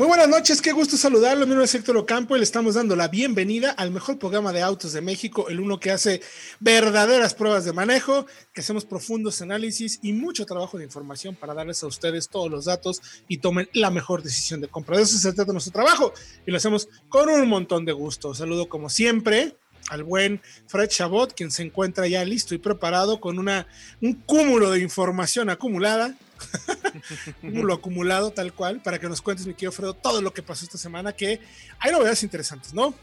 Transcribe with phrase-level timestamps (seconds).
[0.00, 1.44] Muy buenas noches, qué gusto saludarlo.
[1.44, 4.62] Mi nombre es Héctor Ocampo y le estamos dando la bienvenida al mejor programa de
[4.62, 6.22] autos de México, el uno que hace
[6.58, 8.24] verdaderas pruebas de manejo,
[8.54, 12.64] que hacemos profundos análisis y mucho trabajo de información para darles a ustedes todos los
[12.64, 14.96] datos y tomen la mejor decisión de compra.
[14.96, 16.14] De eso se trata nuestro trabajo
[16.46, 18.34] y lo hacemos con un montón de gusto.
[18.34, 19.54] Saludo como siempre
[19.90, 23.66] al buen Fred Chabot, quien se encuentra ya listo y preparado con una,
[24.00, 26.16] un cúmulo de información acumulada
[27.42, 30.64] lo acumulado tal cual, para que nos cuentes, mi querido Fredo, todo lo que pasó
[30.64, 31.40] esta semana, que
[31.78, 32.94] hay novedades interesantes, ¿no?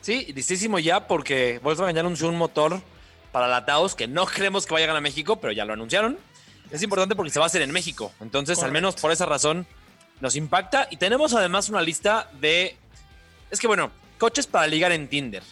[0.00, 2.80] Sí, listísimo ya, porque Volkswagen ya anunció un motor
[3.32, 5.72] para la Taos que no creemos que vaya a llegar a México, pero ya lo
[5.72, 6.18] anunciaron.
[6.70, 8.12] Es importante porque se va a hacer en México.
[8.20, 9.66] Entonces, al menos por esa razón,
[10.20, 10.88] nos impacta.
[10.90, 12.76] Y tenemos además una lista de.
[13.50, 15.42] Es que bueno, coches para ligar en Tinder.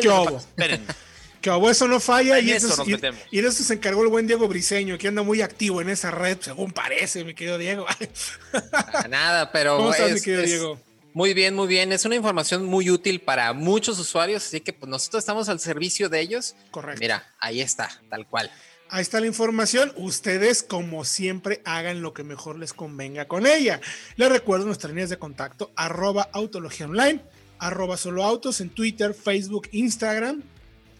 [0.00, 0.86] ¿Qué Esperen.
[1.42, 4.96] Que eso no falla y, eso, y, de eso se encargó el buen Diego Briseño,
[4.96, 7.84] que anda muy activo en esa red, según parece, mi querido Diego.
[9.10, 9.76] Nada, pero.
[9.76, 10.80] ¿Cómo estás, mi querido Diego?
[11.14, 11.90] Muy bien, muy bien.
[11.90, 16.08] Es una información muy útil para muchos usuarios, así que pues, nosotros estamos al servicio
[16.08, 16.54] de ellos.
[16.70, 17.00] Correcto.
[17.00, 18.48] Mira, ahí está, tal cual.
[18.88, 19.92] Ahí está la información.
[19.96, 23.80] Ustedes, como siempre, hagan lo que mejor les convenga con ella.
[24.14, 27.20] Les recuerdo nuestras líneas de contacto, arroba autología online,
[27.58, 30.44] arroba solo autos en Twitter, Facebook, Instagram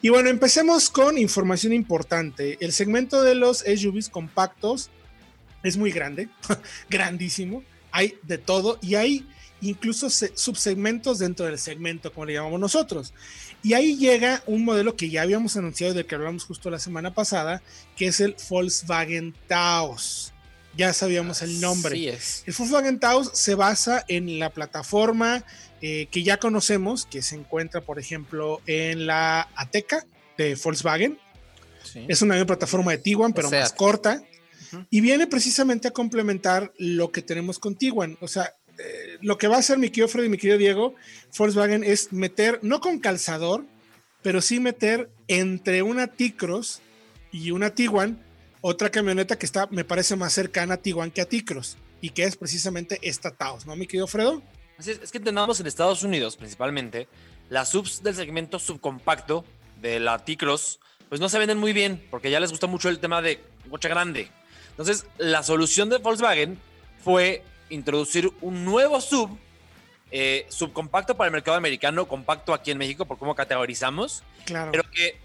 [0.00, 2.58] Y bueno, empecemos con información importante.
[2.60, 4.90] El segmento de los SUVs compactos
[5.62, 6.28] es muy grande,
[6.90, 7.62] grandísimo.
[7.90, 9.26] Hay de todo y hay
[9.60, 13.12] incluso subsegmentos dentro del segmento, como le llamamos nosotros.
[13.62, 16.80] Y ahí llega un modelo que ya habíamos anunciado y del que hablamos justo la
[16.80, 17.62] semana pasada,
[17.94, 20.31] que es el Volkswagen Taos
[20.76, 22.08] ya sabíamos el nombre.
[22.08, 22.42] Es.
[22.46, 25.44] El Volkswagen Taos se basa en la plataforma
[25.80, 30.06] eh, que ya conocemos, que se encuentra, por ejemplo, en la Ateca
[30.38, 31.18] de Volkswagen.
[32.08, 34.22] Es una plataforma de Tiguan, pero más corta.
[34.88, 38.16] Y viene precisamente a complementar lo que tenemos con Tiguan.
[38.20, 40.94] O sea, eh, lo que va a hacer mi querido Fred y mi querido Diego,
[41.36, 43.66] Volkswagen es meter, no con calzador,
[44.22, 46.80] pero sí meter entre una T-Cross
[47.32, 48.22] y una Tiguan
[48.62, 52.24] otra camioneta que está, me parece más cercana a Tiguan que a Ticros y que
[52.24, 54.40] es precisamente esta Taos, ¿no, mi querido Fredo?
[54.78, 57.08] Así es, es que entendamos en Estados Unidos principalmente,
[57.50, 59.44] las subs del segmento subcompacto
[59.82, 60.78] de la Ticros,
[61.08, 63.88] pues no se venden muy bien porque ya les gusta mucho el tema de coche
[63.88, 64.30] grande.
[64.70, 66.58] Entonces, la solución de Volkswagen
[67.04, 69.36] fue introducir un nuevo sub,
[70.12, 74.70] eh, subcompacto para el mercado americano, compacto aquí en México, por cómo categorizamos, claro.
[74.70, 75.16] pero que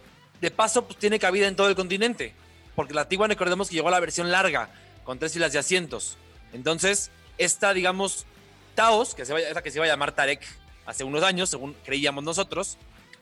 [0.41, 2.33] de paso pues, tiene cabida en todo el continente
[2.77, 4.69] porque la Tiguan recordemos que llegó a la versión larga,
[5.03, 6.15] con tres filas de asientos.
[6.53, 8.27] Entonces, esta, digamos,
[8.75, 10.45] Taos, que se va, esta que se iba a llamar Tarek
[10.85, 12.77] hace unos años, según creíamos nosotros,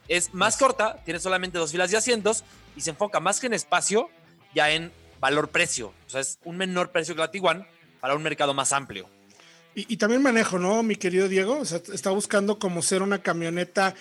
[0.10, 2.44] es más corta, tiene solamente dos filas de asientos
[2.76, 4.10] y se enfoca más que en espacio,
[4.54, 4.92] ya en
[5.22, 5.94] valor-precio.
[6.06, 7.66] O sea, es un menor precio que la Tiguan
[8.02, 9.10] para un mercado más amplio.
[9.74, 11.60] Y, y, también manejo, ¿no, mi querido Diego?
[11.60, 13.96] O sea, está buscando como ser una camioneta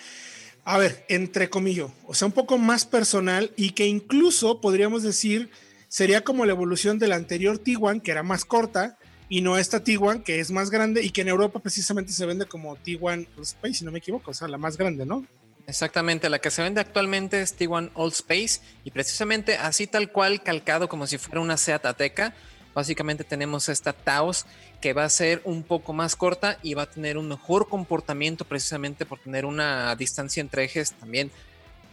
[0.65, 5.49] a ver, entre comillas, o sea, un poco más personal y que incluso podríamos decir
[5.87, 8.97] sería como la evolución de la anterior Tiguan, que era más corta,
[9.29, 12.45] y no esta Tiguan, que es más grande y que en Europa precisamente se vende
[12.45, 15.25] como Tiguan Space, si no me equivoco, o sea, la más grande, ¿no?
[15.67, 20.43] Exactamente, la que se vende actualmente es Tiguan All Space y precisamente así tal cual
[20.43, 22.35] calcado como si fuera una Seat Ateca
[22.75, 24.45] Básicamente tenemos esta Taos
[24.81, 28.45] que va a ser un poco más corta y va a tener un mejor comportamiento
[28.45, 31.31] precisamente por tener una distancia entre ejes también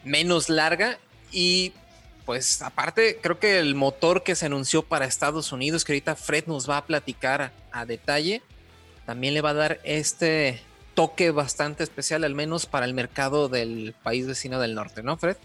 [0.04, 0.98] menos larga
[1.30, 1.72] y
[2.26, 6.46] pues aparte, creo que el motor que se anunció para Estados Unidos, que ahorita Fred
[6.46, 8.42] nos va a platicar a detalle,
[9.06, 10.60] también le va a dar este
[10.94, 15.36] toque bastante especial, al menos para el mercado del país vecino del norte, ¿no, Fred?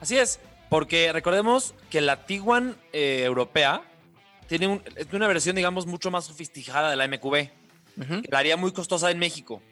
[0.00, 0.38] Así es,
[0.68, 3.82] porque recordemos que la Tiguan eh, europea
[4.46, 4.80] tiene
[5.12, 7.32] una versión, digamos, mucho más sofisticada de la MQB,
[8.22, 9.62] que la haría muy costosa en México.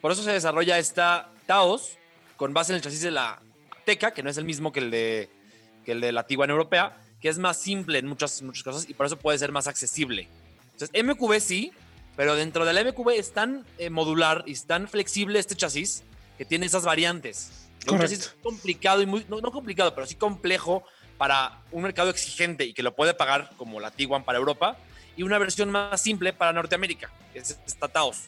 [0.00, 1.98] Por eso se desarrolla esta Taos
[2.36, 3.40] con base en el chasis de la
[3.84, 5.30] Teca, que no es el mismo que el de,
[5.84, 8.94] que el de la Tiguan europea, que es más simple en muchas, muchas cosas y
[8.94, 10.28] por eso puede ser más accesible.
[10.72, 11.72] Entonces, MQB sí,
[12.16, 16.02] pero dentro de la MQB es tan eh, modular y es tan flexible este chasis
[16.36, 17.68] que tiene esas variantes.
[17.90, 20.84] Un chasis complicado y muy, no, complicado, pero sí complejo
[21.16, 24.76] para un mercado exigente y que lo puede pagar como la Tiguan para Europa
[25.16, 28.24] y una versión más simple para Norteamérica, que es esta Taos.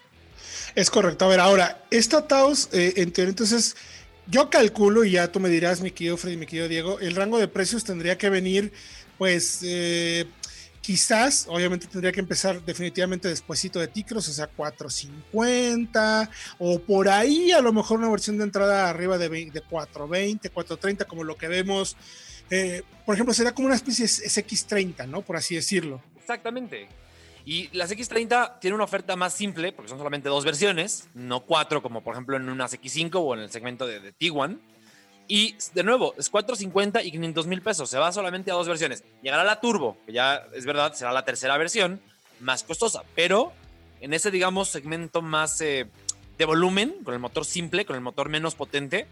[0.75, 1.25] Es correcto.
[1.25, 2.27] A ver, ahora, esta
[2.73, 3.77] eh, entonces,
[4.27, 7.38] yo calculo, y ya tú me dirás, mi querido Freddy, mi querido Diego, el rango
[7.38, 8.73] de precios tendría que venir,
[9.19, 10.27] pues, eh,
[10.81, 17.50] quizás, obviamente tendría que empezar definitivamente despuesito de Ticros, o sea, 450, o por ahí
[17.50, 21.49] a lo mejor una versión de entrada arriba de, de 420, 430, como lo que
[21.49, 21.97] vemos.
[22.50, 25.22] Eh, por ejemplo, será como una especie de SX30, ¿no?
[25.22, 26.02] Por así decirlo.
[26.16, 26.88] Exactamente.
[27.44, 31.81] Y las X30 tiene una oferta más simple, porque son solamente dos versiones, no cuatro,
[31.81, 34.60] como por ejemplo en unas X5 o en el segmento de, de Tiguan.
[35.28, 37.90] Y de nuevo, es 450 y 500 mil pesos.
[37.90, 39.04] Se va solamente a dos versiones.
[39.22, 42.00] Llegará la Turbo, que ya es verdad, será la tercera versión,
[42.40, 43.02] más costosa.
[43.14, 43.52] Pero
[44.00, 45.87] en ese, digamos, segmento más eh,
[46.38, 49.06] de volumen, con el motor simple, con el motor menos potente,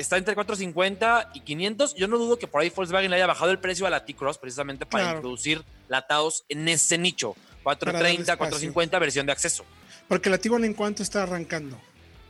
[0.00, 1.94] está entre 450 y 500.
[1.94, 4.38] Yo no dudo que por ahí Volkswagen le haya bajado el precio a la T-Cross
[4.38, 7.36] precisamente para introducir la Taos en ese nicho.
[7.62, 9.64] 430, 450 versión de acceso.
[10.08, 11.78] Porque la Tiguan en cuánto está arrancando.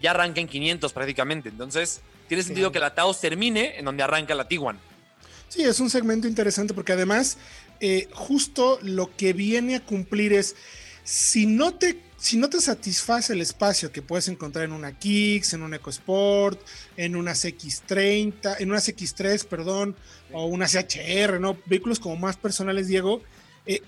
[0.03, 1.49] Ya arranca en 500 prácticamente.
[1.49, 4.79] Entonces, tiene sentido que la Taos termine en donde arranca la Tiguan.
[5.49, 7.39] Sí, es un segmento interesante porque además
[7.81, 10.55] eh, justo lo que viene a cumplir es,
[11.03, 15.55] si no te si no te satisface el espacio que puedes encontrar en una Kicks,
[15.55, 16.61] en un EcoSport,
[16.99, 19.97] en unas X30, en unas X3, perdón,
[20.31, 21.57] o una CHR, ¿no?
[21.65, 23.23] Vehículos como más personales, Diego,
[23.65, 23.81] eh,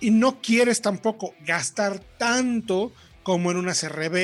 [0.00, 2.92] y no quieres tampoco gastar tanto
[3.22, 4.16] como en una CRB,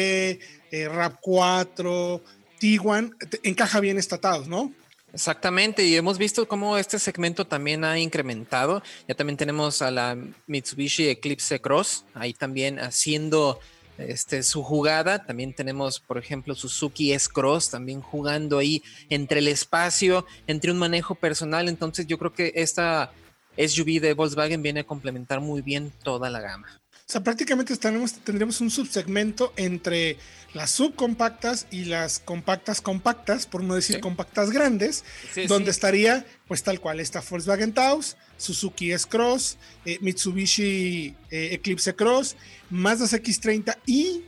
[0.73, 2.23] eh, RAP4,
[2.59, 3.15] Tiguan
[3.45, 4.73] encaja bien estatados, ¿no?
[5.15, 8.83] Exactamente, y hemos visto cómo este segmento también ha incrementado.
[9.07, 10.19] Ya también tenemos a la
[10.49, 13.61] Mitsubishi Eclipse Cross, ahí también haciendo
[13.97, 15.25] este, su jugada.
[15.25, 21.15] También tenemos, por ejemplo, Suzuki S-Cross, también jugando ahí entre el espacio, entre un manejo
[21.15, 21.69] personal.
[21.69, 23.13] Entonces yo creo que esta
[23.57, 26.67] SUV de Volkswagen viene a complementar muy bien toda la gama.
[27.15, 30.19] Sea, prácticamente tenemos, tendremos un subsegmento entre
[30.53, 35.05] las subcompactas y las compactas compactas, por no decir compactas grandes,
[35.47, 42.35] donde estaría pues tal cual esta Volkswagen Taos, Suzuki S-Cross, eh, Mitsubishi eh, Eclipse Cross,
[42.69, 44.25] Mazda X30 y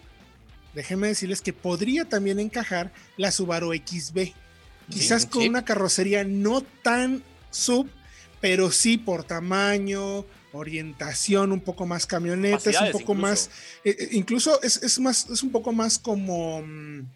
[0.72, 4.32] déjenme decirles que podría también encajar la Subaru XB.
[4.90, 7.90] Quizás con una carrocería no tan sub,
[8.40, 10.24] pero sí por tamaño,
[10.56, 13.50] orientación un poco más camioneta, es un poco más,
[13.84, 17.06] eh, eh, incluso es, es, más, es un poco más como, mm,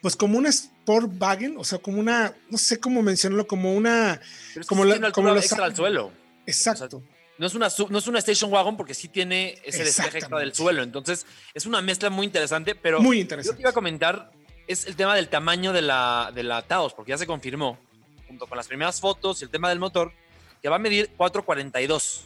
[0.00, 4.20] pues como una Sportwagen, o sea, como una, no sé cómo mencionarlo, como una,
[4.66, 6.12] como, la, como extra al suelo.
[6.46, 7.02] Exacto.
[7.38, 10.54] no es, una, no es una station wagon porque sí tiene ese despeje extra del
[10.54, 10.82] suelo.
[10.82, 13.54] Entonces, es una mezcla muy interesante, pero muy interesante.
[13.54, 14.30] Yo que iba a comentar
[14.66, 17.78] es el tema del tamaño de la, de la Taos, porque ya se confirmó,
[18.26, 20.12] junto con las primeras fotos y el tema del motor,
[20.62, 22.24] que va a medir 442.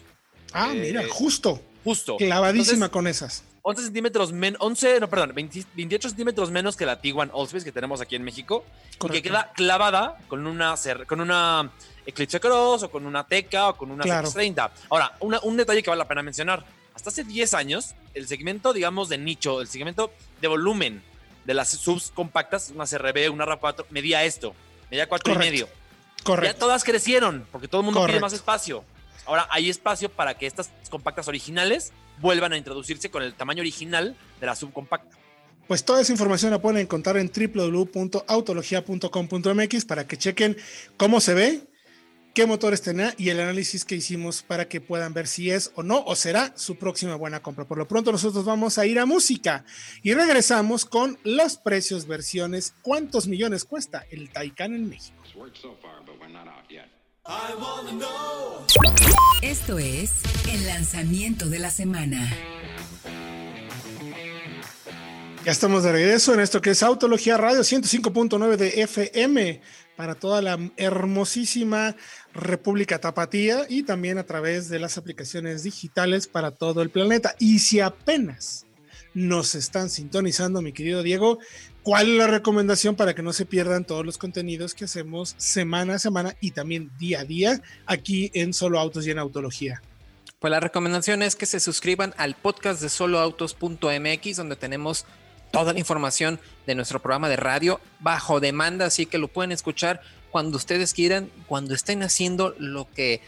[0.52, 1.61] Ah, mira, eh, justo.
[1.85, 2.16] Justo.
[2.16, 3.45] Clavadísima con esas.
[3.62, 8.00] 11 centímetros menos, 11, no, perdón, 28 centímetros menos que la Tiguan Allspace que tenemos
[8.00, 8.64] aquí en México.
[9.02, 10.75] Y que queda clavada con una,
[11.07, 11.71] con una
[12.07, 14.30] Eclipse Cross o con una Teca o con una claro.
[14.30, 16.64] 30 Ahora, un detalle que vale la pena mencionar.
[16.95, 21.02] Hasta hace 10 años, el segmento, digamos, de nicho, el segmento de volumen
[21.45, 24.54] de las subs compactas, una CRB, una RAV4, medía esto,
[24.90, 25.69] medía 4 y medio.
[26.23, 26.52] Correcto.
[26.52, 28.85] Ya todas crecieron, porque todo el mundo quiere más espacio.
[29.26, 34.16] Ahora hay espacio para que estas compactas originales vuelvan a introducirse con el tamaño original
[34.40, 35.18] de la subcompacta.
[35.66, 40.56] Pues toda esa información la pueden encontrar en www.autologia.com.mx para que chequen
[40.96, 41.60] cómo se ve,
[42.34, 45.84] qué motores tiene y el análisis que hicimos para que puedan ver si es o
[45.84, 47.66] no o será su próxima buena compra.
[47.66, 49.64] Por lo pronto nosotros vamos a ir a música
[50.02, 55.22] y regresamos con los precios, versiones, cuántos millones cuesta el Taycan en México.
[59.42, 60.12] Esto es
[60.50, 62.30] el lanzamiento de la semana.
[65.44, 69.60] Ya estamos de regreso en esto que es Autología Radio 105.9 de FM
[69.96, 71.94] para toda la hermosísima
[72.32, 77.34] República Tapatía y también a través de las aplicaciones digitales para todo el planeta.
[77.38, 78.66] Y si apenas
[79.14, 81.38] nos están sintonizando, mi querido Diego,
[81.82, 85.94] ¿cuál es la recomendación para que no se pierdan todos los contenidos que hacemos semana
[85.94, 89.82] a semana y también día a día aquí en Solo Autos y en Autología?
[90.38, 95.04] Pues la recomendación es que se suscriban al podcast de soloautos.mx, donde tenemos
[95.50, 100.00] toda la información de nuestro programa de radio bajo demanda, así que lo pueden escuchar
[100.30, 103.20] cuando ustedes quieran, cuando estén haciendo lo que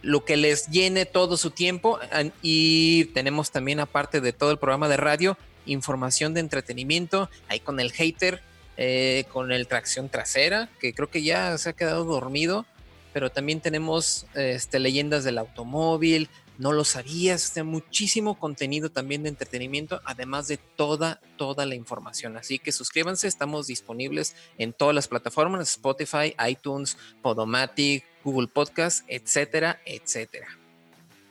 [0.00, 1.98] lo que les llene todo su tiempo
[2.40, 5.36] y tenemos también aparte de todo el programa de radio
[5.68, 8.42] información de entretenimiento ahí con el hater
[8.76, 12.66] eh, con el tracción trasera que creo que ya se ha quedado dormido
[13.12, 20.02] pero también tenemos este, leyendas del automóvil no lo sabías, muchísimo contenido también de entretenimiento,
[20.04, 22.36] además de toda, toda la información.
[22.36, 29.80] Así que suscríbanse, estamos disponibles en todas las plataformas, Spotify, iTunes, Podomatic, Google Podcast, etcétera,
[29.86, 30.48] etcétera.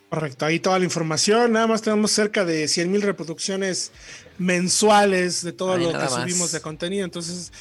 [0.10, 1.52] Correcto, ahí toda la información.
[1.52, 3.92] Nada más tenemos cerca de 100 mil reproducciones
[4.38, 7.04] mensuales de todo lo que subimos de contenido.
[7.04, 7.52] Entonces,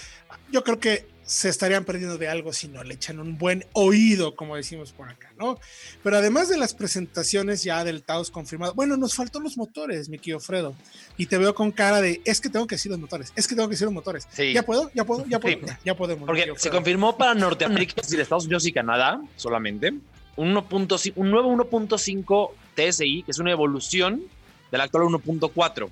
[0.53, 4.37] yo creo que se estarían perdiendo de algo si no le echan un buen oído,
[4.37, 5.59] como decimos por acá, ¿no?
[6.05, 10.19] Pero además de las presentaciones ya del Taos confirmado, bueno, nos faltó los motores, mi
[10.19, 10.77] querido Fredo,
[11.17, 13.57] y te veo con cara de, es que tengo que decir los motores, es que
[13.57, 14.29] tengo que decir los motores.
[14.37, 14.89] ¿Ya puedo?
[14.95, 15.27] ¿Ya puedo?
[15.27, 15.59] ¿Ya puedo?
[15.85, 16.27] Ya, podemos.
[16.27, 19.95] Porque se confirmó para Norteamérica y Estados Unidos y Canadá solamente
[20.37, 20.67] un, 1.
[21.17, 24.23] un nuevo 1.5 TSI, que es una evolución
[24.71, 25.89] del actual 1.4,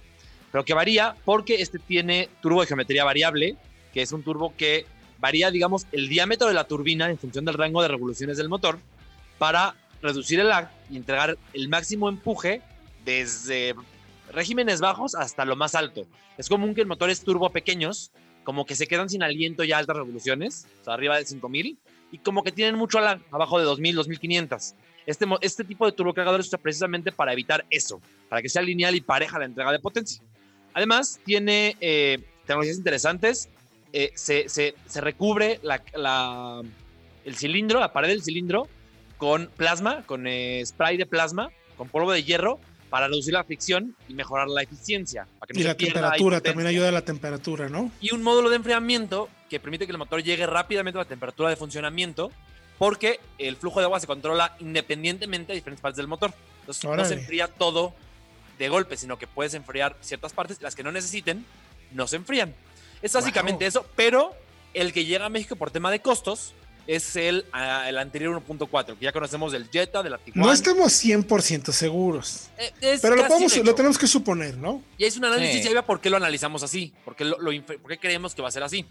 [0.53, 3.57] pero que varía porque este tiene turbo de geometría variable,
[3.93, 4.87] que es un turbo que
[5.19, 8.79] varía, digamos, el diámetro de la turbina en función del rango de revoluciones del motor
[9.39, 12.61] para reducir el lag y entregar el máximo empuje
[13.05, 13.75] desde
[14.33, 16.07] regímenes bajos hasta lo más alto.
[16.37, 18.11] Es común que en motores turbo pequeños,
[18.43, 21.79] como que se quedan sin aliento ya a altas revoluciones, o sea, arriba de 5000,
[22.11, 24.75] y como que tienen mucho lag, abajo de 2000, 2500.
[25.07, 29.01] Este, este tipo de turbocargadores usa precisamente para evitar eso, para que sea lineal y
[29.01, 30.23] pareja la entrega de potencia.
[30.73, 33.49] Además, tiene eh, tecnologías interesantes,
[33.93, 36.63] eh, se, se, se, recubre la, la,
[37.25, 38.67] el cilindro, la pared del cilindro,
[39.19, 42.59] con plasma, con eh, spray de plasma, con polvo de hierro,
[42.95, 45.27] para reducir la fricción y mejorar la eficiencia.
[45.49, 47.91] y la temperatura, también ayuda a la temperatura, ¿no?
[48.01, 51.51] Y un módulo de enfriamiento que permite que el motor llegue rápidamente a la temperatura
[51.51, 52.31] de funcionamiento,
[52.79, 56.33] porque el flujo de agua se controla independientemente de diferentes partes del motor.
[56.61, 57.95] Entonces no se enfría todo
[58.61, 61.45] de golpe, sino que puedes enfriar ciertas partes, las que no necesiten,
[61.91, 62.55] no se enfrían.
[63.03, 64.37] Es básicamente eso, pero
[64.73, 66.55] el que llega a México por tema de costos
[66.87, 70.47] es el, ah, el anterior 1.4, que ya conocemos del Jetta, de la Tijuana.
[70.47, 72.49] No estamos 100% seguros.
[72.59, 74.83] Eh, pero lo, podemos, lo, tenemos que suponer, ¿no?
[74.99, 75.73] Y es un análisis, sí.
[75.73, 78.53] ya por qué lo analizamos así, por qué, lo, por qué creemos que va a
[78.53, 78.85] ser así.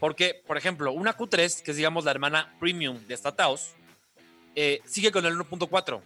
[0.00, 3.70] Porque, por ejemplo, una Q3, que es digamos la hermana premium de Stataos,
[4.54, 6.00] eh, sigue con el 1.4.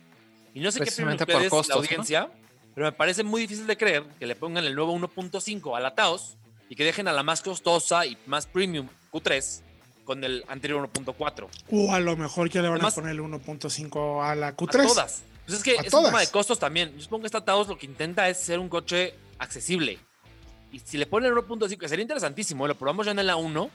[0.55, 2.31] Y no sé qué premium ustedes, costos, la audiencia, ¿no?
[2.75, 5.95] pero me parece muy difícil de creer que le pongan el nuevo 1.5 a la
[5.95, 6.37] Taos
[6.69, 9.63] y que dejen a la más costosa y más premium Q3
[10.11, 11.47] con el anterior 1.4.
[11.71, 14.81] O a lo mejor ya le van Además, a poner el 1.5 a la Q3.
[14.81, 15.23] A todas.
[15.47, 16.07] Pues es que a es todas.
[16.07, 16.93] un tema de costos también.
[16.97, 20.00] Yo supongo que esta Taos lo que intenta es ser un coche accesible.
[20.73, 23.71] Y si le ponen el 1.5, que sería interesantísimo, lo probamos ya en la 1,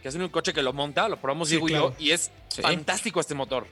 [0.00, 1.90] que es un coche que lo monta, lo probamos sí, claro.
[1.90, 2.62] yo, y es sí.
[2.62, 3.66] fantástico este motor.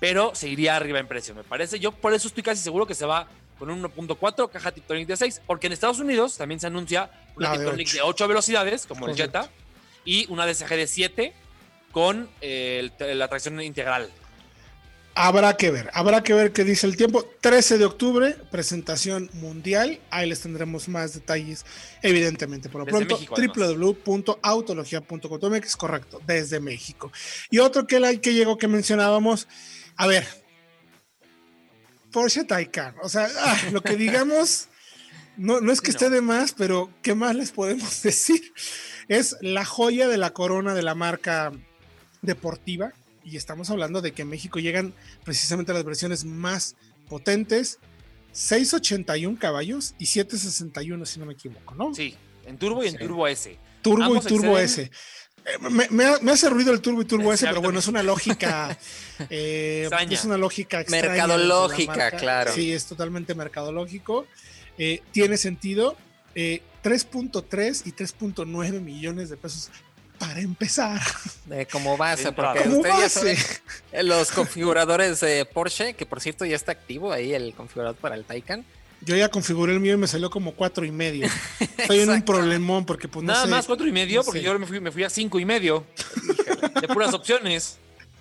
[0.00, 1.78] Pero seguiría arriba en precio, me parece.
[1.78, 5.18] Yo por eso estoy casi seguro que se va con un 1.4, caja Tiptronic de
[5.18, 9.14] 6, porque en Estados Unidos también se anuncia una Tiptronic de 8 velocidades, como el
[9.14, 9.50] Jetta,
[10.04, 11.32] y una DSG de 7
[11.92, 14.10] con eh, el, la tracción integral.
[15.16, 17.24] Habrá que ver, habrá que ver qué dice el tiempo.
[17.40, 20.00] 13 de octubre, presentación mundial.
[20.10, 21.64] Ahí les tendremos más detalles,
[22.02, 22.68] evidentemente.
[22.68, 27.12] Por lo desde pronto, www.autologia.com.mx, correcto, desde México.
[27.48, 29.46] Y otro que, que llegó que mencionábamos,
[29.94, 30.26] a ver,
[32.10, 32.96] Porsche Taycan.
[33.00, 34.66] O sea, ah, lo que digamos,
[35.36, 35.92] no, no es que no.
[35.92, 38.52] esté de más, pero ¿qué más les podemos decir?
[39.08, 41.52] Es la joya de la corona de la marca
[42.22, 42.92] deportiva.
[43.24, 44.92] Y estamos hablando de que en México llegan
[45.24, 46.76] precisamente las versiones más
[47.08, 47.78] potentes.
[48.32, 51.94] 681 caballos y 761, si no me equivoco, ¿no?
[51.94, 52.98] Sí, en turbo y en sí.
[52.98, 53.58] turbo S.
[53.80, 54.90] Turbo Ambos y turbo exceden...
[54.90, 55.14] S.
[55.60, 58.76] Me, me, me, hace ruido el turbo y turbo S, pero bueno, es una lógica.
[59.30, 61.06] Eh, es una lógica extraña.
[61.06, 62.52] Mercadológica, claro.
[62.52, 64.26] Sí, es totalmente mercadológico.
[64.78, 65.96] Eh, tiene sentido.
[66.34, 69.70] Eh, 3.3 y 3.9 millones de pesos
[70.18, 71.00] para empezar.
[71.50, 73.36] Eh, como base, porque como usted base.
[73.36, 73.42] ya
[73.90, 78.14] sabe, los configuradores de Porsche, que por cierto ya está activo ahí el configurador para
[78.14, 78.64] el Taycan
[79.02, 81.28] Yo ya configuré el mío y me salió como cuatro y medio.
[81.78, 84.40] Estoy en un problemón porque pues no Nada sé, más cuatro y medio, no porque
[84.40, 84.46] sé.
[84.46, 85.84] yo me fui, me fui a cinco y medio.
[86.80, 87.78] de puras opciones.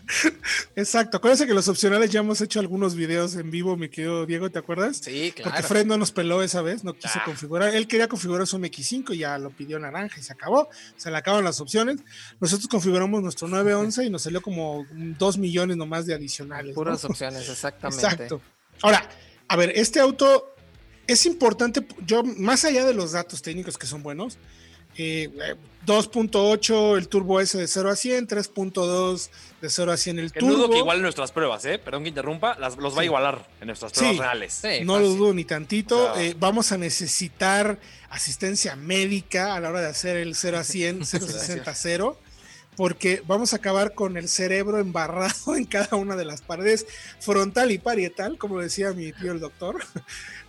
[0.75, 1.17] Exacto.
[1.17, 4.59] Acuérdense que los opcionales ya hemos hecho algunos videos en vivo, mi querido Diego, ¿te
[4.59, 4.97] acuerdas?
[4.97, 5.67] Sí, Porque claro.
[5.67, 7.23] Fred no nos peló esa vez, no quiso Ah.
[7.25, 7.73] configurar.
[7.75, 10.69] Él quería configurar su MX5 y ya lo pidió naranja y se acabó.
[10.97, 11.99] Se le acaban las opciones.
[12.39, 16.69] Nosotros configuramos nuestro 911 y nos salió como 2 millones nomás de adicionales.
[16.69, 16.75] ¿no?
[16.75, 18.05] Puras opciones, exactamente.
[18.05, 18.41] Exacto.
[18.81, 19.07] Ahora,
[19.47, 20.55] a ver, este auto
[21.07, 24.37] es importante, yo más allá de los datos técnicos que son buenos,
[24.97, 29.29] eh, eh, 2.8 el turbo S de 0 a 100, 3.2
[29.61, 30.73] de 0 a 100 el Que no dudo turbo.
[30.73, 31.77] que igual en nuestras pruebas, ¿eh?
[31.77, 34.19] Perdón que interrumpa, las, los va a igualar en nuestras pruebas Sí.
[34.21, 34.53] reales.
[34.53, 36.17] Sí, no lo dudo ni tantito.
[36.17, 41.05] Eh, vamos a necesitar asistencia médica a la hora de hacer el 0 a 100,
[41.05, 42.17] 0 a 60 0,
[42.77, 46.85] porque vamos a acabar con el cerebro embarrado en cada una de las paredes,
[47.19, 49.77] frontal y parietal, como decía mi tío el doctor.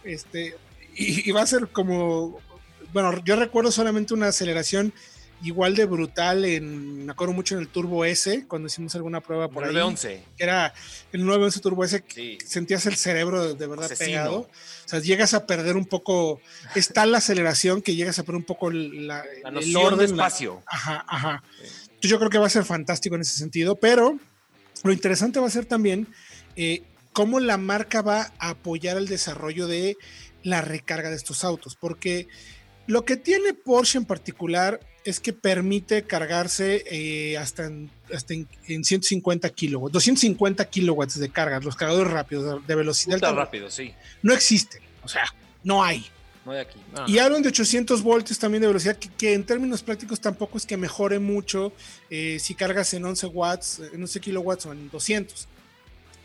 [0.05, 0.55] Este,
[0.95, 2.39] y, y va a ser como,
[2.95, 4.95] bueno, yo recuerdo solamente una aceleración
[5.43, 9.49] igual de brutal en, me acuerdo mucho en el Turbo S, cuando hicimos alguna prueba
[9.49, 10.23] por Por ahí, 11.
[10.39, 10.73] que era
[11.13, 12.39] el 911 Turbo S, Sí.
[12.47, 14.07] sentías el cerebro de, de verdad Asesino.
[14.07, 14.37] pegado.
[14.39, 14.49] O
[14.89, 16.41] sea, llegas a perder un poco,
[16.75, 19.99] es tal la aceleración que llegas a perder un poco la, La el noción orden,
[19.99, 20.63] de la- espacio.
[20.67, 21.43] Ajá, ajá.
[21.61, 24.19] Entonces yo creo que va a ser fantástico en ese sentido, pero
[24.83, 26.07] lo interesante va a ser también
[26.57, 29.97] eh, cómo la marca va a apoyar el desarrollo de
[30.43, 32.29] la recarga de estos autos, porque
[32.87, 38.49] lo que tiene Porsche en particular es que permite cargarse eh, hasta, en, hasta en,
[38.69, 43.95] en 150 kilowatts, 250 kilowatts de carga, los cargadores rápidos de, velocidad alta, rápido, sí.
[44.23, 45.25] no existen, o sea,
[45.63, 46.07] no hay.
[46.45, 46.79] No de aquí.
[46.93, 50.59] No, Y hablan de 800 voltios también de velocidad, que, que en términos prácticos tampoco
[50.59, 51.73] es que mejore mucho
[52.11, 55.49] eh, si cargas en 11 watts, en 11 kilowatts o en 200.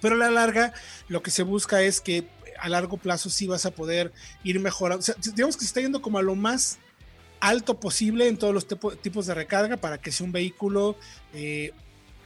[0.01, 0.73] Pero a la larga,
[1.07, 2.25] lo que se busca es que
[2.61, 4.11] a largo plazo sí vas a poder
[4.43, 4.99] ir mejorando.
[4.99, 6.77] O sea, digamos que se está yendo como a lo más
[7.39, 10.97] alto posible en todos los tipo- tipos de recarga para que sea un vehículo
[11.33, 11.71] eh,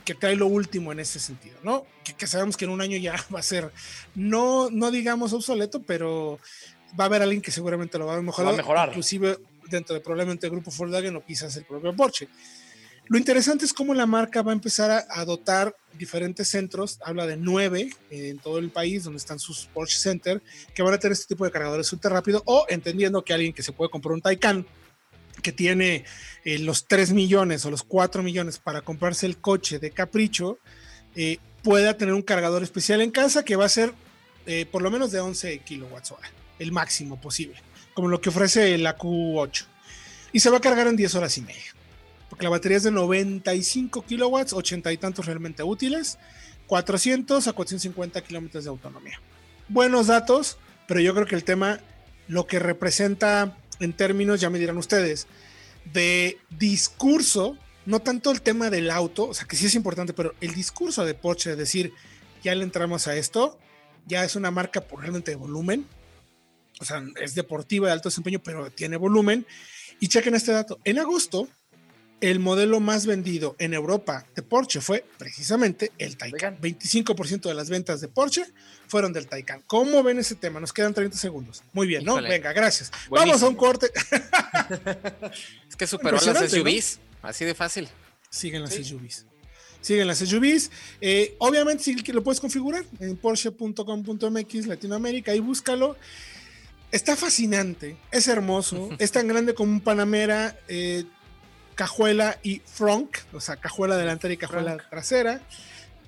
[0.06, 1.86] que trae lo último en ese sentido, ¿no?
[2.04, 3.72] Que, que sabemos que en un año ya va a ser,
[4.16, 6.40] no, no digamos obsoleto, pero
[7.00, 8.52] va a haber alguien que seguramente lo va a mejorar.
[8.52, 8.90] Va a mejorar.
[8.90, 9.38] Inclusive
[9.70, 12.28] dentro de probablemente el grupo Volkswagen o quizás el propio Porsche.
[13.08, 17.38] Lo interesante es cómo la marca va a empezar a, dotar diferentes centros, habla de
[17.38, 20.42] nueve en todo el país donde están sus Porsche Center,
[20.74, 23.62] que van a tener este tipo de cargadores ultra rápido o entendiendo que alguien que
[23.62, 24.66] se puede comprar un Taycan
[25.42, 26.06] que tiene
[26.46, 30.60] eh, los 3 millones o los 4 millones para comprarse el coche de capricho,
[31.16, 33.94] eh, pueda tener un cargador especial en casa que va a ser
[34.46, 37.56] eh, por lo menos de 11 kilowatts hora, el máximo posible,
[37.94, 39.66] como lo que ofrece la Q8.
[40.34, 41.74] Y se va a cargar en 10 horas y media,
[42.34, 46.18] porque la batería es de 95 kilowatts, 80 y tantos realmente útiles,
[46.66, 49.22] 400 a 450 kilómetros de autonomía.
[49.70, 51.80] Buenos datos, pero yo creo que el tema,
[52.28, 55.28] lo que representa en términos, ya me dirán ustedes,
[55.94, 60.34] de discurso, no tanto el tema del auto, o sea que sí es importante, pero
[60.42, 61.94] el discurso de Porsche, de decir,
[62.44, 63.60] ya le entramos a esto,
[64.08, 65.86] ya es una marca por realmente de volumen,
[66.80, 69.46] o sea, es deportiva de alto desempeño, pero tiene volumen.
[70.00, 71.48] Y chequen este dato, en agosto,
[72.30, 76.58] el modelo más vendido en Europa de Porsche fue precisamente el Taycan.
[76.62, 78.46] 25% de las ventas de Porsche
[78.88, 79.62] fueron del Taycan.
[79.68, 80.62] ¿Cómo ven ese tema?
[80.62, 81.64] Nos quedan 30 segundos.
[81.74, 82.14] Muy bien, ¿no?
[82.14, 82.30] Híjole.
[82.30, 82.92] Venga, gracias.
[83.10, 83.34] Buenísimo.
[83.34, 83.92] Vamos a un corte.
[85.70, 86.52] Es que superó las.
[86.52, 87.90] SUVs, así de fácil.
[88.30, 88.84] Siguen las Sí.
[88.86, 89.26] SUVs.
[89.82, 90.72] Siguen las SUVs.
[91.02, 95.98] Eh, obviamente, sí que lo puedes configurar en Porsche.com.mx Latinoamérica y búscalo.
[96.92, 101.06] Está fascinante, es hermoso, es tan grande como un Panamera, eh,
[101.76, 105.42] cajuela y front, o sea, cajuela delantera y cajuela trasera.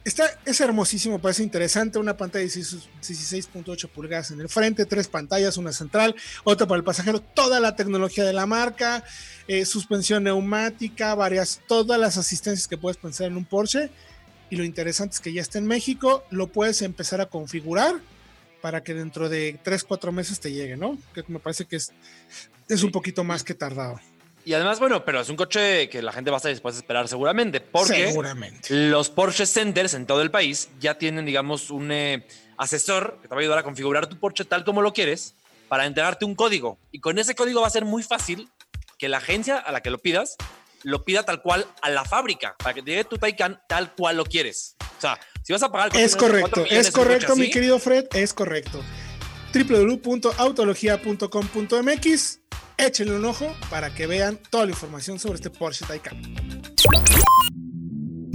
[0.04, 1.98] Está, es hermosísimo, parece interesante.
[1.98, 6.78] Una pantalla de 16 16.8 pulgadas en el frente, tres pantallas, una central, otra para
[6.78, 9.04] el pasajero, toda la tecnología de la marca,
[9.48, 13.90] eh, suspensión neumática, varias, todas las asistencias que puedes pensar en un Porsche.
[14.52, 17.96] Y lo interesante es que ya está en México, lo puedes empezar a configurar
[18.62, 21.00] para que dentro de 3, 4 meses te llegue, ¿no?
[21.16, 21.92] Que me parece que es,
[22.70, 24.00] es un poquito más que tardado.
[24.46, 26.82] Y además, bueno, pero es un coche que la gente va a estar dispuesta a
[26.82, 28.68] esperar seguramente, porque Seguramente.
[28.90, 32.28] los Porsche Centers en todo el país ya tienen, digamos, un eh,
[32.58, 35.34] asesor que te va a ayudar a configurar tu Porsche tal como lo quieres
[35.68, 36.78] para entregarte un código.
[36.92, 38.48] Y con ese código va a ser muy fácil
[39.00, 40.36] que la agencia a la que lo pidas
[40.84, 44.18] lo pida tal cual a la fábrica, para que te llegue tu Taycan tal cual
[44.18, 44.76] lo quieres.
[44.98, 45.98] O sea, si vas a pagar...
[45.98, 48.84] Es correcto, millones es coche correcto, mi querido Fred, es correcto.
[49.52, 52.40] www.autologia.com.mx
[52.78, 56.16] Échenle un ojo para que vean toda la información sobre este Porsche Taycan.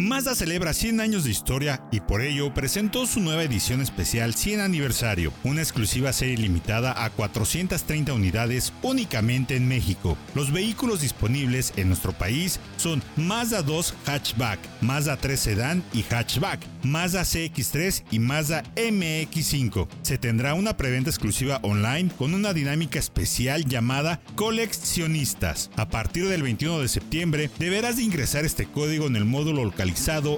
[0.00, 4.60] Mazda celebra 100 años de historia y por ello presentó su nueva edición especial 100
[4.60, 10.16] aniversario, una exclusiva serie limitada a 430 unidades únicamente en México.
[10.34, 16.60] Los vehículos disponibles en nuestro país son Mazda 2 Hatchback, Mazda 3 Sedan y Hatchback,
[16.82, 19.86] Mazda CX3 y Mazda MX5.
[20.00, 25.70] Se tendrá una preventa exclusiva online con una dinámica especial llamada Coleccionistas.
[25.76, 29.60] A partir del 21 de septiembre deberás de ingresar este código en el módulo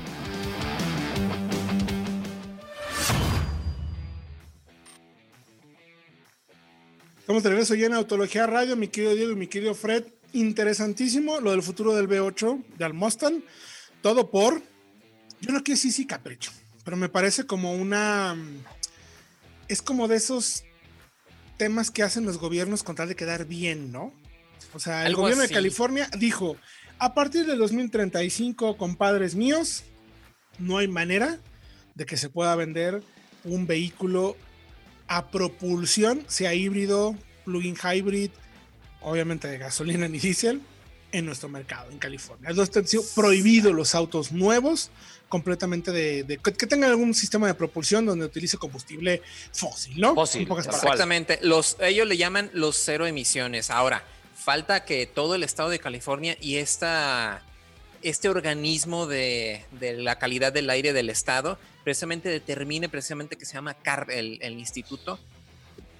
[7.20, 10.06] Estamos de regreso ya en Autología Radio, mi querido Diego y mi querido Fred.
[10.32, 13.44] Interesantísimo lo del futuro del B8 de Almostan.
[14.02, 14.64] Todo por,
[15.42, 16.52] yo no quiero decir sí capricho,
[16.86, 18.38] pero me parece como una...
[19.68, 20.64] Es como de esos
[21.58, 24.14] temas que hacen los gobiernos con tal de quedar bien, ¿no?
[24.74, 25.50] O sea, el gobierno así.
[25.50, 26.58] de California dijo,
[27.00, 29.84] a partir de 2035, compadres míos,
[30.60, 31.40] no hay manera
[31.96, 33.04] de que se pueda vender
[33.44, 34.36] un vehículo
[35.08, 38.32] a propulsión, sea híbrido, plug-in hybrid,
[39.02, 40.62] obviamente de gasolina ni diésel,
[41.14, 42.50] en nuestro mercado, en California.
[42.50, 44.90] Es ha sido prohibido los autos nuevos,
[45.30, 49.22] completamente de, de- que, tengan algún sistema de propulsión donde utilice combustible
[49.52, 50.14] fósil, ¿no?
[50.16, 50.48] Fósil.
[50.52, 51.40] Exactamente.
[51.42, 53.70] Los, ellos le llaman los cero emisiones.
[53.70, 54.04] Ahora,
[54.36, 57.44] falta que todo el estado de California y esta,
[58.02, 63.54] este organismo de, de la calidad del aire del estado precisamente determine precisamente que se
[63.54, 65.20] llama CAR, el, el instituto,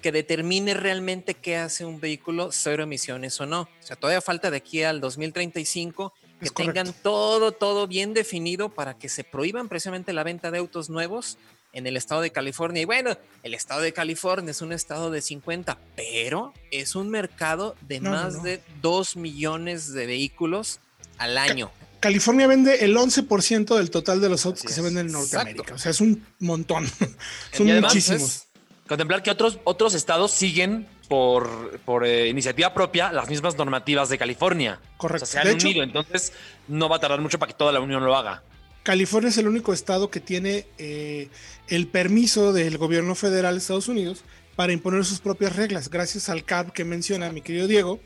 [0.04, 3.62] que determine realmente qué hace un vehículo cero emisiones o no.
[3.62, 6.74] O sea, todavía falta de aquí al 2035 que Es correcto.
[6.82, 11.38] tengan todo, todo bien definido para que se prohíban precisamente la venta de autos nuevos
[11.72, 12.82] en el estado de California.
[12.82, 17.74] Y bueno, el estado de California es un estado de 50, pero es un mercado
[17.80, 18.42] de No, más no.
[18.42, 20.80] de 2 millones de vehículos
[21.16, 21.70] al año.
[22.00, 25.36] California vende el 11% del total de los autos Así que se venden en Exacto.
[25.38, 25.74] Norteamérica.
[25.76, 26.86] O sea, es un montón.
[27.54, 28.48] Son además, muchísimos.
[28.88, 34.18] Contemplar que otros, otros estados siguen por, por eh, iniciativa propia las mismas normativas de
[34.18, 34.78] California.
[34.96, 35.24] Correcto.
[35.24, 36.32] O sea, se De han hecho- unido, entonces
[36.68, 38.42] no va a tardar mucho para que toda la Unión lo haga.
[38.82, 41.28] California es el único estado que tiene eh,
[41.68, 44.22] el permiso del gobierno federal de Estados Unidos
[44.56, 47.98] para imponer sus propias reglas, gracias al CAB que menciona mi querido Diego.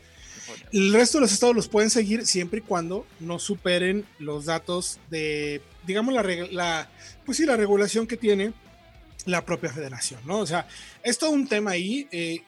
[0.71, 4.99] El resto de los estados los pueden seguir siempre y cuando no superen los datos
[5.09, 6.89] de, digamos, la,
[7.25, 8.53] pues sí, la regulación que tiene
[9.25, 10.39] la propia federación, ¿no?
[10.39, 10.67] O sea,
[11.03, 12.07] es todo un tema ahí.
[12.11, 12.41] eh,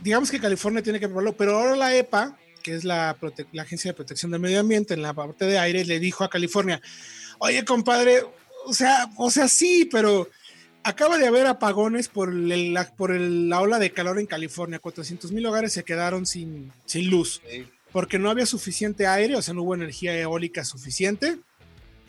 [0.00, 3.16] digamos que California tiene que probarlo, pero ahora la EPA, que es la,
[3.52, 6.30] la Agencia de Protección del Medio Ambiente en la parte de aire, le dijo a
[6.30, 6.80] California,
[7.38, 8.22] oye, compadre,
[8.66, 10.28] o sea, o sea, sí, pero
[10.84, 14.78] acaba de haber apagones por, el- la, por el- la ola de calor en California.
[14.78, 17.42] 400 mil hogares se quedaron sin, sin luz
[17.92, 21.38] porque no había suficiente aire, o sea, no hubo energía eólica suficiente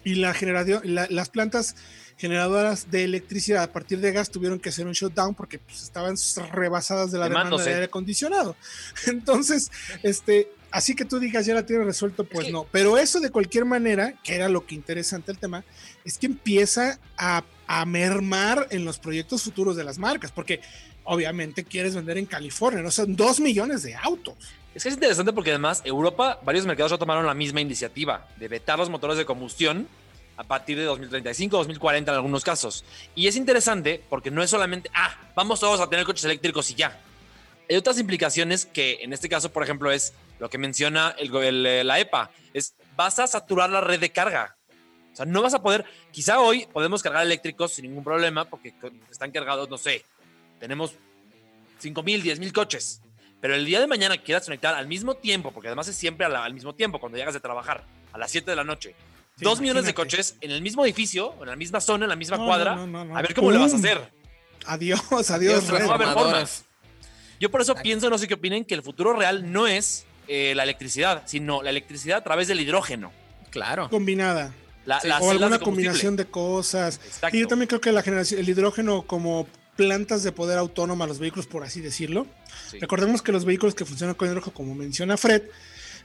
[0.03, 1.75] y la generación, la- las plantas
[2.19, 6.15] generadoras de electricidad a partir de gas tuvieron que hacer un shutdown porque pues, estaban
[6.51, 8.57] rebasadas de la demanda de aire acondicionado.
[9.07, 9.71] Entonces,
[10.03, 12.67] este, así que tú digas ya la tiene resuelto, pues que- no.
[12.71, 15.63] Pero eso de cualquier manera, que era lo que interesante el tema,
[16.03, 20.59] es que empieza a, a mermar en los proyectos futuros de las marcas, porque
[21.05, 24.35] obviamente quieres vender en California, no son dos millones de autos.
[24.75, 28.47] Es que es interesante porque además Europa, varios mercados ya tomaron la misma iniciativa de
[28.49, 29.87] vetar los motores de combustión
[30.39, 32.85] a partir de 2035, 2040 en algunos casos.
[33.13, 36.75] Y es interesante porque no es solamente, ah, vamos todos a tener coches eléctricos y
[36.75, 36.97] ya.
[37.69, 41.65] Hay otras implicaciones que en este caso, por ejemplo, es lo que menciona el, el,
[41.65, 44.55] eh, la EPA, es vas a saturar la red de carga.
[45.11, 48.73] O sea, no vas a poder, quizá hoy podemos cargar eléctricos sin ningún problema porque
[49.11, 50.05] están cargados, no sé,
[50.57, 50.93] tenemos
[51.79, 53.01] 5 mil, 10 mil coches.
[53.41, 56.53] Pero el día de mañana quieras conectar al mismo tiempo, porque además es siempre al
[56.53, 58.95] mismo tiempo, cuando llegas de trabajar, a las 7 de la noche.
[59.39, 62.15] Sí, Dos millones de coches en el mismo edificio, en la misma zona, en la
[62.17, 62.75] misma No, cuadra.
[62.75, 64.11] no, no, no, A ver cómo le vas a hacer.
[64.65, 64.99] Adiós,
[65.31, 65.39] adiós.
[65.39, 65.81] Dios, Red.
[65.83, 66.47] no va a haber.
[67.39, 70.53] Yo por eso pienso, no sé qué opinen, que el futuro real no es eh,
[70.55, 73.11] la electricidad, sino la electricidad a través del hidrógeno.
[73.49, 73.89] Claro.
[73.89, 74.53] combinada.
[74.85, 76.99] La- Sí, las o alguna de combinación de cosas.
[77.05, 77.35] Exacto.
[77.35, 81.07] Y yo también creo que la generación, el hidrógeno como plantas de poder autónoma a
[81.07, 82.27] los vehículos, por así decirlo.
[82.69, 82.79] Sí.
[82.79, 85.43] Recordemos que los vehículos que funcionan con hidrógeno, como menciona Fred,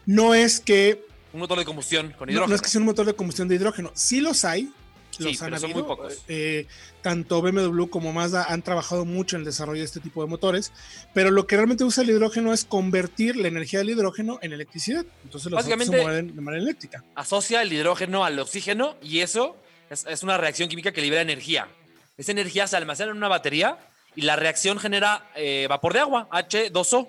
[0.07, 2.49] no es que Un motor de combustión con no, hidrógeno.
[2.49, 3.91] no es que sea un motor de combustión de hidrógeno.
[3.95, 4.73] Sí los hay.
[5.11, 6.25] Sí, Los han pero son muy pocos.
[6.27, 6.67] Eh,
[7.01, 10.73] tanto BMW como Mazda han trabajado mucho en el desarrollo de este tipo de motores,
[11.13, 15.05] pero lo que realmente usa el hidrógeno es convertir la energía del hidrógeno en electricidad.
[15.23, 17.05] Entonces los autos se Básicamente- mueven de manera eléctrica.
[17.15, 19.57] asocia el hidrógeno al oxígeno y eso
[19.89, 21.69] es, es una reacción química que libera energía.
[22.17, 23.79] Esa energía se almacena en una batería
[24.17, 27.09] y la reacción genera eh, vapor de agua, H2O.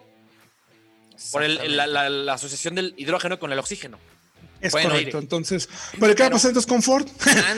[1.32, 3.98] por el- la, la- la asociación del hidrógeno con el oxígeno.
[4.62, 5.20] Es Bueno, correcto.
[5.20, 7.08] Entonces, ¿pero qué va a pasar entonces con Ford?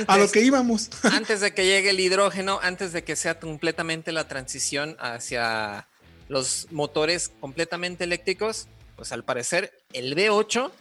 [0.07, 0.89] a lo que íbamos.
[1.03, 5.87] antes de que llegue el hidrógeno, antes de que sea completamente la transición hacia
[6.27, 10.71] los motores completamente eléctricos, pues al parecer el V8,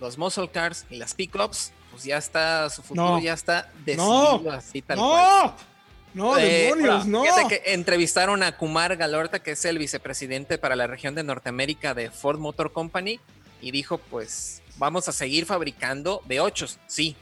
[0.00, 3.20] los muscle cars y las pickups, pues ya está, su futuro No.
[3.20, 5.52] ya está decidido así tal cual.
[6.14, 7.22] No, no, Eh, demonios, no.
[7.22, 11.94] Fíjate que entrevistaron a Kumar Galorta, que es el vicepresidente para la región de Norteamérica
[11.94, 13.20] de Ford Motor Company,
[13.60, 17.16] y dijo, pues vamos a seguir fabricando V8, sí,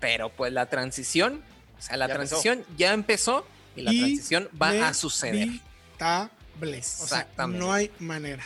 [0.00, 1.42] pero pues la transición,
[1.78, 2.28] o sea, la Ya empezó.
[2.40, 5.34] transición ya empezó y la transición va a suceder.
[5.48, 6.30] Inevitable.
[6.60, 7.58] O sea, Exactamente.
[7.64, 8.44] no hay manera.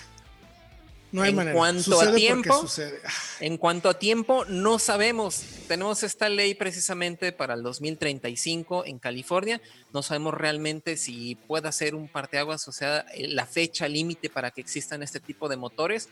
[1.11, 1.57] No hay En manera.
[1.57, 2.67] cuanto a Sucede tiempo.
[3.05, 5.43] Ah, En cuanto a tiempo, no sabemos.
[5.69, 9.61] Tenemos esta ley precisamente para el 2035 en California.
[9.93, 14.51] No sabemos realmente si pueda ser un parteaguas, o sea, eh, la fecha límite para
[14.51, 16.09] que existan este tipo de motores.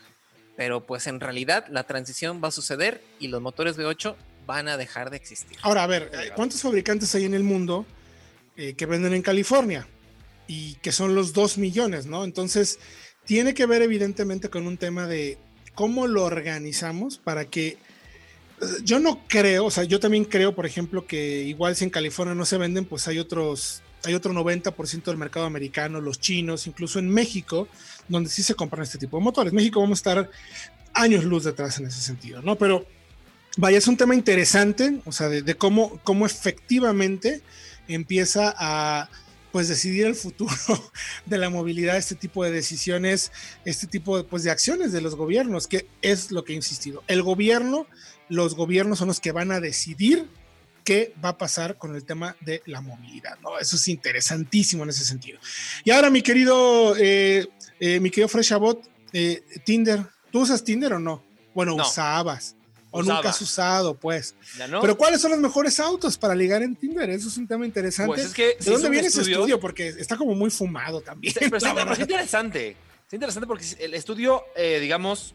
[0.55, 4.77] Pero pues en realidad la transición va a suceder y los motores V8 van a
[4.77, 5.57] dejar de existir.
[5.61, 7.85] Ahora, a ver, ¿cuántos fabricantes hay en el mundo
[8.57, 9.87] eh, que venden en California?
[10.47, 12.23] Y que son los 2 millones, ¿no?
[12.23, 12.79] Entonces,
[13.25, 15.37] tiene que ver evidentemente con un tema de
[15.73, 17.77] cómo lo organizamos para que
[18.83, 22.35] yo no creo, o sea, yo también creo, por ejemplo, que igual si en California
[22.35, 26.99] no se venden, pues hay otros, hay otro 90% del mercado americano, los chinos, incluso
[26.99, 27.67] en México,
[28.07, 29.53] donde sí se compran este tipo de motores.
[29.53, 30.31] México vamos a estar
[30.93, 32.57] años luz detrás en ese sentido, ¿no?
[32.57, 32.85] Pero
[33.57, 37.41] vaya, es un tema interesante, o sea, de, de cómo, cómo efectivamente
[37.87, 39.09] empieza a
[39.53, 40.51] pues decidir el futuro
[41.27, 43.31] de la movilidad, este tipo de decisiones,
[43.65, 47.03] este tipo de, pues, de acciones de los gobiernos, que es lo que he insistido.
[47.07, 47.85] El gobierno,
[48.29, 50.27] los gobiernos son los que van a decidir
[50.83, 53.57] qué va a pasar con el tema de la movilidad, ¿no?
[53.59, 55.39] Eso es interesantísimo en ese sentido.
[55.83, 57.47] Y ahora, mi querido, eh,
[57.79, 58.81] eh, mi querido Freshabot,
[59.13, 61.23] eh, Tinder, ¿tú usas Tinder o no?
[61.53, 61.83] Bueno, No.
[61.87, 62.55] usabas.
[62.95, 63.15] O Usaba.
[63.17, 64.35] nunca has usado, pues.
[64.81, 67.09] Pero ¿cuáles son los mejores autos para ligar en Tinder?
[67.09, 68.07] Eso es un tema interesante.
[68.13, 69.59] Pues es que ¿De dónde viene ese estudio- estudio?
[69.59, 71.33] Porque está como muy fumado también.
[71.39, 72.77] Pero está, pero está interesante.
[73.03, 75.33] Está interesante porque el estudio, eh, digamos,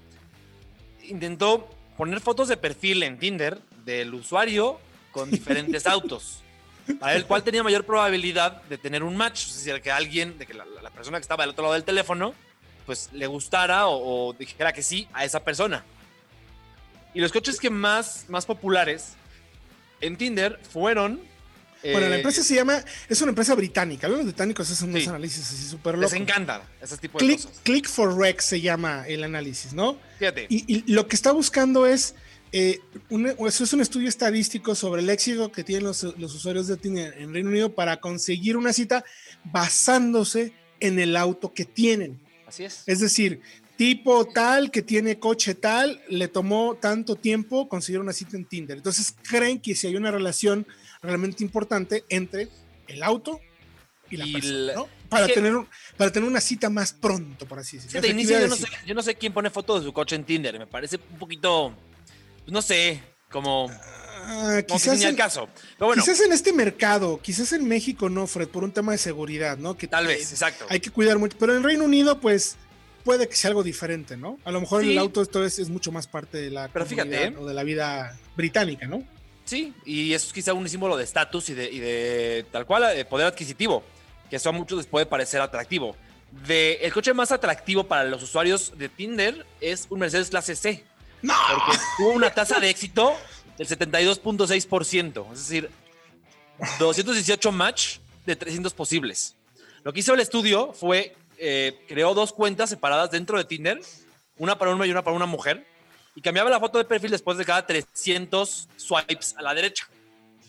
[1.08, 4.78] intentó poner fotos de perfil en Tinder del usuario
[5.18, 6.42] con diferentes autos.
[7.00, 9.46] Para ver cuál tenía mayor probabilidad de tener un match.
[9.48, 11.84] Es decir, que alguien, de que la, la persona que estaba al otro lado del
[11.84, 12.34] teléfono,
[12.86, 15.84] pues le gustara o, o dijera que sí a esa persona.
[17.14, 19.14] Y los coches que más, más populares
[20.00, 21.20] en Tinder fueron.
[21.82, 24.08] Bueno, eh, la empresa se llama, es una empresa británica.
[24.08, 25.08] Los británicos hacen unos Sí.
[25.08, 26.14] análisis así súper Les locos.
[26.28, 27.60] encanta ese tipo de Click, cosas.
[27.64, 29.98] Click for Rec se llama el análisis, ¿no?
[30.18, 30.46] Fíjate.
[30.48, 32.14] Y, y lo que está buscando es,
[32.52, 32.80] eh,
[33.46, 37.14] eso es un estudio estadístico sobre el éxito que tienen los, los usuarios de Tinder
[37.18, 39.04] en Reino Unido para conseguir una cita
[39.44, 42.18] basándose en el auto que tienen.
[42.46, 42.82] Así es.
[42.86, 43.40] Es decir,
[43.76, 48.76] tipo tal que tiene coche tal, le tomó tanto tiempo conseguir una cita en Tinder.
[48.76, 50.66] Entonces creen que si hay una relación
[51.02, 52.48] realmente importante entre
[52.86, 53.40] el auto
[54.10, 54.88] y la Y persona, la- ¿no?
[55.08, 55.54] Para, tener,
[55.96, 58.00] para tener una cita más pronto, por así decirlo.
[58.00, 60.24] De inicio yo no, sé, yo no sé quién pone foto de su coche en
[60.24, 60.58] Tinder.
[60.58, 61.74] Me parece un poquito,
[62.48, 63.70] no sé, como,
[64.30, 65.48] Ah, quizás, en, caso.
[65.78, 68.98] Pero bueno, quizás en este mercado, quizás en México no, Fred, por un tema de
[68.98, 69.78] seguridad, ¿no?
[69.78, 70.66] Que tal vez, exacto.
[70.68, 72.56] Hay que cuidar mucho, pero en Reino Unido, pues
[73.04, 74.38] puede que sea algo diferente, ¿no?
[74.44, 74.92] A lo mejor Sí.
[74.92, 77.34] el auto esto es, es mucho más parte de la Pero fíjate, ¿eh?
[77.38, 79.02] o de la vida británica, ¿no?
[79.46, 82.94] Sí, y eso es quizá un símbolo de estatus y de, y de tal cual
[82.94, 83.82] de poder adquisitivo,
[84.28, 85.96] que eso a muchos les puede parecer atractivo.
[86.46, 90.84] De, el coche más atractivo para los usuarios de Tinder es un Mercedes clase C.
[91.22, 91.34] ¡No!
[91.66, 93.16] Porque tuvo una tasa de éxito
[93.56, 95.70] del 72.6%, es decir,
[96.78, 99.34] 218 match de 300 posibles.
[99.84, 103.80] Lo que hizo el estudio fue, eh, creó dos cuentas separadas dentro de Tinder,
[104.36, 105.66] una para un hombre y una para una mujer,
[106.14, 109.86] y cambiaba la foto de perfil después de cada 300 swipes a la derecha.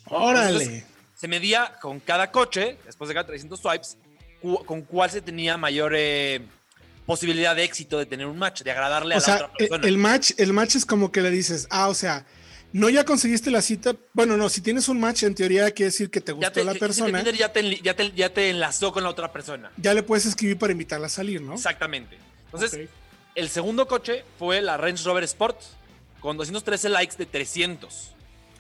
[0.06, 0.52] Órale.
[0.64, 0.84] Entonces,
[1.16, 3.98] se medía con cada coche, después de cada 300 swipes,
[4.42, 6.42] cu- con cuál se tenía mayor eh,
[7.10, 9.88] posibilidad de éxito de tener un match, de agradarle a la otra el, persona.
[9.88, 12.24] el match, el match es como que le dices, ah, o sea,
[12.72, 13.96] no ya conseguiste la cita.
[14.14, 16.76] Bueno, no, si tienes un match, en teoría quiere decir que te gustó te, la
[16.76, 17.18] persona.
[17.18, 19.72] Tinder ya te, ya, te, ya te enlazó con la otra persona.
[19.78, 21.56] Ya le puedes escribir para invitarla a salir, ¿no?
[21.56, 22.20] Exactamente.
[22.46, 22.88] Entonces,
[23.34, 25.60] el segundo coche fue la Range Rover Sport,
[26.20, 28.12] con 213 likes de 300.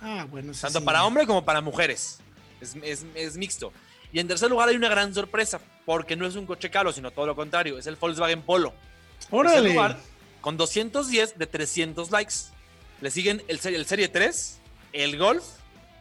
[0.01, 0.85] Ah, bueno, eso Tanto sí.
[0.85, 2.17] para hombre como para mujeres.
[2.62, 3.71] Es, es- es mixto.
[4.12, 5.59] Y en tercer lugar hay una gran sorpresa,
[5.89, 8.73] porque no es un coche caro, sino todo lo contrario, es el Volkswagen Polo.
[9.32, 9.69] Órale.
[9.71, 9.97] lugar,
[10.39, 12.36] con 210 de 300 likes.
[13.02, 14.60] Le siguen el, serie- el Serie 3,
[14.93, 15.43] el Golf,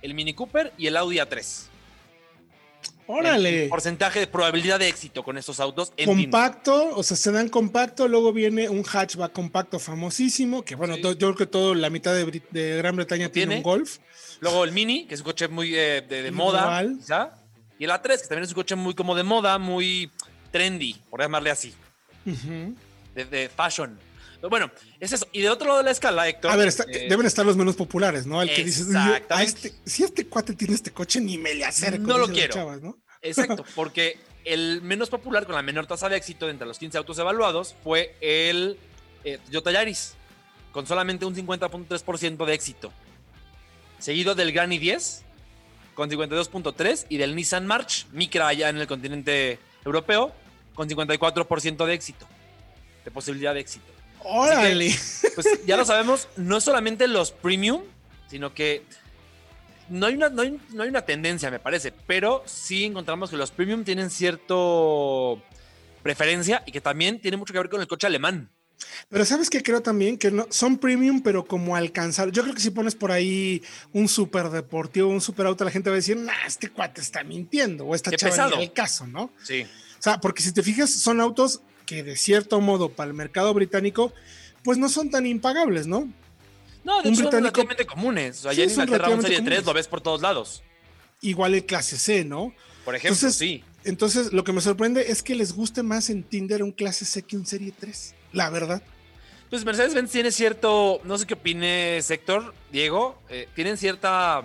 [0.02, 1.62] el Mini Cooper y el Audi A3.
[3.06, 3.62] Órale.
[3.64, 5.90] el porcentaje de probabilidad de éxito con estos autos.
[5.96, 10.96] En compacto, o sea, se dan compacto, luego viene un hatchback compacto famosísimo, que bueno,
[10.96, 11.00] Sí.
[11.02, 13.56] yo creo que todo, la mitad de, Brit- de Gran Bretaña tiene, tiene?
[13.56, 14.00] un Golf.
[14.40, 16.98] Luego el Mini, que es un coche muy eh, de, de moda, Igual.
[17.78, 20.10] Y el A3, que también es un coche muy como de moda, muy
[20.50, 21.74] trendy, por llamarle así,
[22.26, 22.74] Ujú.
[23.14, 23.98] de, de fashion.
[24.40, 25.26] Pero bueno, es eso.
[25.32, 26.50] Y de otro lado de la escala, Héctor.
[26.52, 28.40] A ver, está- eh, deben estar los menos populares, ¿no?
[28.40, 29.68] El que dices, "Yo- a Exactamente.
[29.68, 32.06] este, si este cuate tiene este coche, ni me le acerco.
[32.06, 32.54] No lo quiero.
[32.54, 32.96] chavas, ¿no?
[33.20, 37.18] Exacto, porque el menos popular con la menor tasa de éxito entre los 15 autos
[37.18, 38.78] evaluados fue el
[39.24, 40.14] eh, Toyota Yaris,
[40.70, 42.92] con solamente un 50.3% de éxito.
[43.98, 45.22] Seguido del Gran i10,
[45.98, 50.32] con 52.3%, y del Nissan March, Micra allá en el continente europeo,
[50.72, 52.24] con 54% de éxito,
[53.04, 53.86] de posibilidad de éxito.
[54.22, 54.94] Órale.
[55.34, 57.82] Pues ya lo sabemos, no solamente los premium,
[58.28, 58.84] sino que
[59.88, 63.36] no hay, una, no, hay, no hay una tendencia, me parece, pero sí encontramos que
[63.36, 65.42] los premium tienen cierto
[66.04, 68.52] preferencia y que también tiene mucho que ver con el coche alemán.
[69.08, 72.30] Pero sabes que creo también que no, son premium, pero como alcanzar.
[72.30, 73.62] Yo creo que si pones por ahí
[73.92, 77.24] un super deportivo, un super auto, la gente va a decir, nah, este cuate está
[77.24, 78.56] mintiendo, o esta Qué chava pesado.
[78.56, 79.30] ni el caso, ¿no?
[79.42, 79.62] Sí.
[79.62, 83.52] O sea, porque si te fijas, son autos que de cierto modo para el mercado
[83.54, 84.12] británico,
[84.62, 86.12] pues no son tan impagables, ¿no?
[86.84, 88.38] No, de Un hecho son relativamente comunes.
[88.40, 89.66] O sea, Sí, ya en son Inglaterra un Serie 3 comunes.
[89.66, 90.62] lo ves por todos lados.
[91.20, 92.54] Igual el clase C, ¿no?
[92.84, 93.64] Por ejemplo, Entonces, sí.
[93.84, 97.22] Entonces, lo que me sorprende es que les guste más en Tinder un clase C
[97.22, 98.82] que un Serie 3, la verdad.
[99.50, 104.42] Pues Mercedes-Benz tiene cierto, no sé qué opine Sector, Diego, eh, tienen cierta...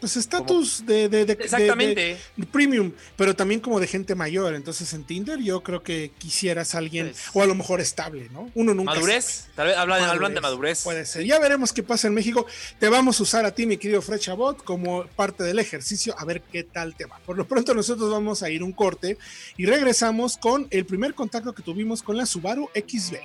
[0.00, 2.16] Pues estatus de, de, de- de- Exactamente.
[2.36, 4.54] de premium, pero también como de gente mayor.
[4.54, 8.28] Entonces, en Tinder yo creo que quisieras a alguien, Pues- o a lo mejor estable,
[8.32, 8.50] ¿no?
[8.54, 10.82] Uno nunca Madurez, tal vez hablan de madurez.
[10.84, 11.24] Puede ser.
[11.24, 12.46] Ya veremos qué pasa en México.
[12.78, 16.24] Te vamos a usar a ti, mi querido Fred Chabot, como parte del ejercicio, a
[16.24, 17.18] ver qué tal te va.
[17.26, 19.18] Por lo pronto, nosotros vamos a ir un corte
[19.58, 23.16] y regresamos con el primer contacto que tuvimos con la Subaru XB.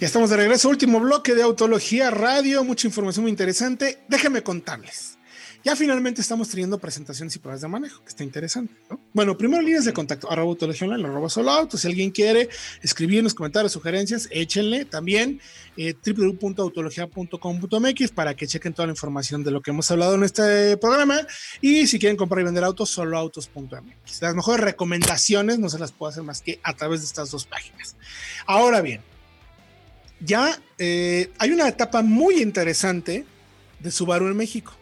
[0.00, 3.98] Ya estamos de regreso, último bloque de Autología Radio, mucha información muy interesante.
[4.08, 5.18] Déjenme contarles.
[5.64, 9.00] Ya finalmente estamos teniendo presentaciones y pruebas de manejo, que está interesante, ¿no?
[9.12, 11.76] Bueno, primero líneas de contacto, arroba autología online, arroba solo auto.
[11.76, 12.48] Si alguien quiere
[12.80, 15.40] escribirnos comentarios, sugerencias, échenle también
[15.76, 20.76] eh, www.autologia.com.mx para que chequen toda la información de lo que hemos hablado en este
[20.76, 21.26] programa.
[21.60, 24.22] Y si quieren comprar y vender autos, soloautos.mx.
[24.22, 27.46] Las mejores recomendaciones no se las puedo hacer más que a través de estas dos
[27.46, 27.96] páginas.
[28.46, 29.00] Ahora bien,
[30.20, 33.24] ya eh, hay una etapa muy interesante
[33.80, 34.72] de Subaru en México.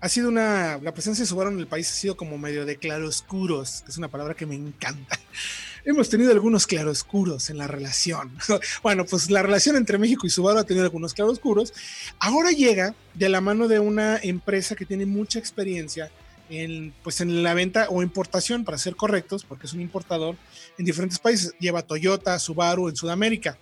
[0.00, 2.76] Ha sido una, la presencia de Subaru en el país ha sido como medio de
[2.76, 5.18] claroscuros, que es una palabra que me encanta.
[5.84, 8.36] Hemos tenido algunos claroscuros en la relación.
[8.82, 11.72] bueno, pues la relación entre México y Subaru ha tenido algunos claroscuros.
[12.18, 16.10] Ahora llega de la mano de una empresa que tiene mucha experiencia
[16.50, 20.36] en, pues en la venta o importación, para ser correctos, porque es un importador
[20.78, 21.54] en diferentes países.
[21.58, 23.58] Lleva Toyota, Subaru en Sudamérica.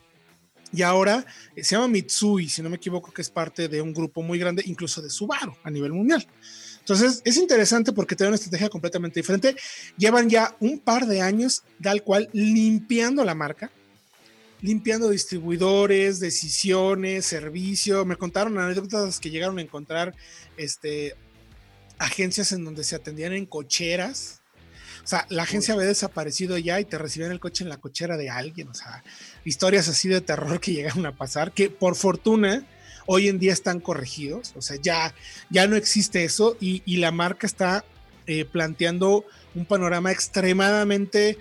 [0.72, 1.24] Y ahora
[1.56, 4.38] eh, se llama Mitsui, si no me equivoco, que es parte de un grupo muy
[4.38, 6.26] grande, incluso de Subaru a nivel mundial.
[6.78, 9.54] Entonces es interesante porque tiene una estrategia completamente diferente.
[9.96, 13.70] Llevan ya un par de años, tal cual, limpiando la marca,
[14.62, 18.04] limpiando distribuidores, decisiones, servicio.
[18.04, 20.14] Me contaron anécdotas que llegaron a encontrar
[20.56, 21.14] este,
[21.98, 24.39] agencias en donde se atendían en cocheras.
[25.04, 28.16] O sea, la agencia había desaparecido ya y te recibían el coche en la cochera
[28.16, 28.68] de alguien.
[28.68, 29.02] O sea,
[29.44, 32.64] historias así de terror que llegaron a pasar, que por fortuna
[33.06, 34.52] hoy en día están corregidos.
[34.56, 35.14] O sea, ya,
[35.48, 37.84] ya no existe eso y, la marca está
[38.26, 41.38] eh, planteando un panorama extremadamente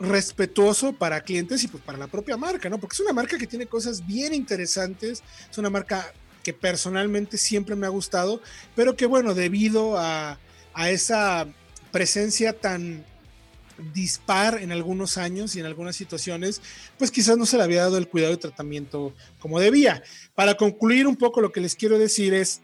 [0.00, 2.78] respetuoso para clientes y pues para la propia marca, ¿no?
[2.78, 6.12] Porque es una marca que tiene cosas bien interesantes, es una marca
[6.42, 8.40] que personalmente siempre me ha gustado,
[8.74, 10.38] pero que bueno, debido a,
[10.74, 11.46] a esa
[11.94, 13.04] presencia tan
[13.92, 16.60] dispar en algunos años y en algunas situaciones,
[16.98, 20.02] pues quizás no se le había dado el cuidado y tratamiento como debía.
[20.34, 22.62] Para concluir un poco lo que les quiero decir es,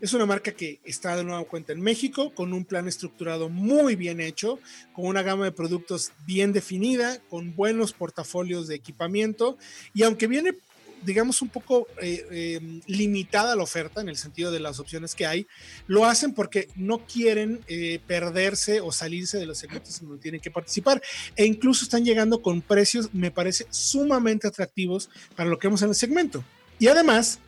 [0.00, 3.96] es una marca que está de nueva cuenta en México, con un plan estructurado muy
[3.96, 4.60] bien hecho,
[4.92, 9.58] con una gama de productos bien definida, con buenos portafolios de equipamiento,
[9.94, 10.54] y aunque viene
[11.02, 15.26] digamos, un poco eh, eh, limitada la oferta en el sentido de las opciones que
[15.26, 15.46] hay,
[15.86, 20.40] lo hacen porque no quieren eh, perderse o salirse de los segmentos en donde tienen
[20.40, 21.02] que participar.
[21.36, 25.90] E incluso están llegando con precios, me parece, sumamente atractivos para lo que vemos en
[25.90, 26.44] el segmento.
[26.78, 27.38] Y además,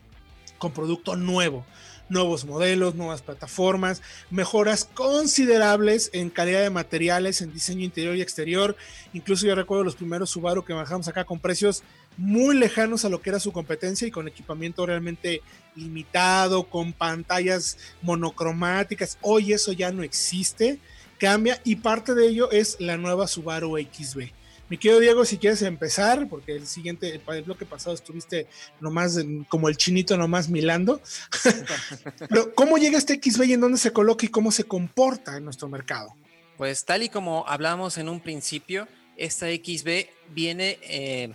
[0.58, 1.66] con producto nuevo.
[2.08, 8.76] nuevos modelos, nuevas plataformas, mejoras considerables en calidad de materiales, en diseño interior y exterior.
[9.14, 11.82] Incluso yo recuerdo los primeros Subaru que bajamos acá con precios
[12.16, 15.42] muy lejanos a lo que era su competencia y con equipamiento realmente
[15.74, 19.18] limitado, con pantallas monocromáticas.
[19.20, 20.78] Hoy eso ya no existe,
[21.18, 24.30] cambia y parte de ello es la nueva Subaru XB.
[24.72, 28.46] Mi querido Diego, si quieres empezar, porque el siguiente, el bloque pasado estuviste
[28.80, 29.18] nomás
[29.50, 31.02] como el chinito nomás milando.
[32.30, 35.44] Pero, ¿cómo llega este XB y en dónde se coloca y cómo se comporta en
[35.44, 36.14] nuestro mercado?
[36.56, 38.88] Pues tal y como hablamos en un principio,
[39.18, 41.34] esta XB viene eh,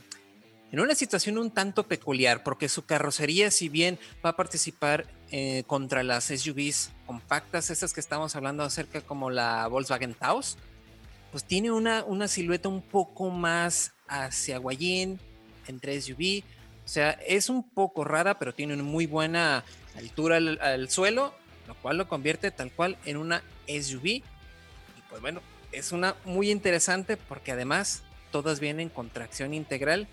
[0.72, 5.64] en una situación un tanto peculiar, porque su carrocería, si bien va a participar eh,
[5.68, 10.58] contra las SUVs compactas, estas que estamos hablando acerca como la Volkswagen Taos,
[11.32, 15.20] pues tiene una, una silueta un poco más hacia Guayín,
[15.68, 16.44] entre SUV.
[16.86, 19.64] O sea, es un poco rara, pero tiene una muy buena
[19.98, 21.34] altura al, suelo,
[21.68, 24.06] lo cual lo convierte tal cual en una SUV.
[24.06, 24.24] Y
[25.10, 25.42] pues bueno,
[25.72, 30.08] es una muy interesante porque además todas vienen con tracción integral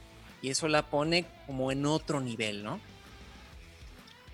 [0.44, 2.78] y eso la pone como en otro nivel, ¿no?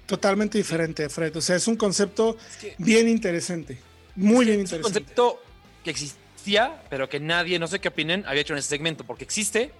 [0.06, 1.36] Totalmente diferente, Fred.
[1.36, 2.36] O sea, es un concepto
[2.78, 3.78] bien interesante.
[4.16, 4.88] Muy bien interesante.
[4.88, 5.42] Es un concepto
[5.84, 9.22] que existía, pero que nadie, no sé qué opinen, había hecho en ese segmento, porque
[9.22, 9.70] existe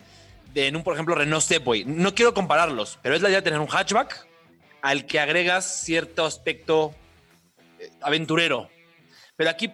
[0.55, 1.85] de, en un, por ejemplo, Renault Stepway.
[1.85, 4.29] No quiero compararlos, pero es la idea de tener un hatchback
[4.83, 6.95] al que agregas cierto aspecto
[7.81, 8.71] eh, aventurero.
[9.35, 9.73] Pero aquí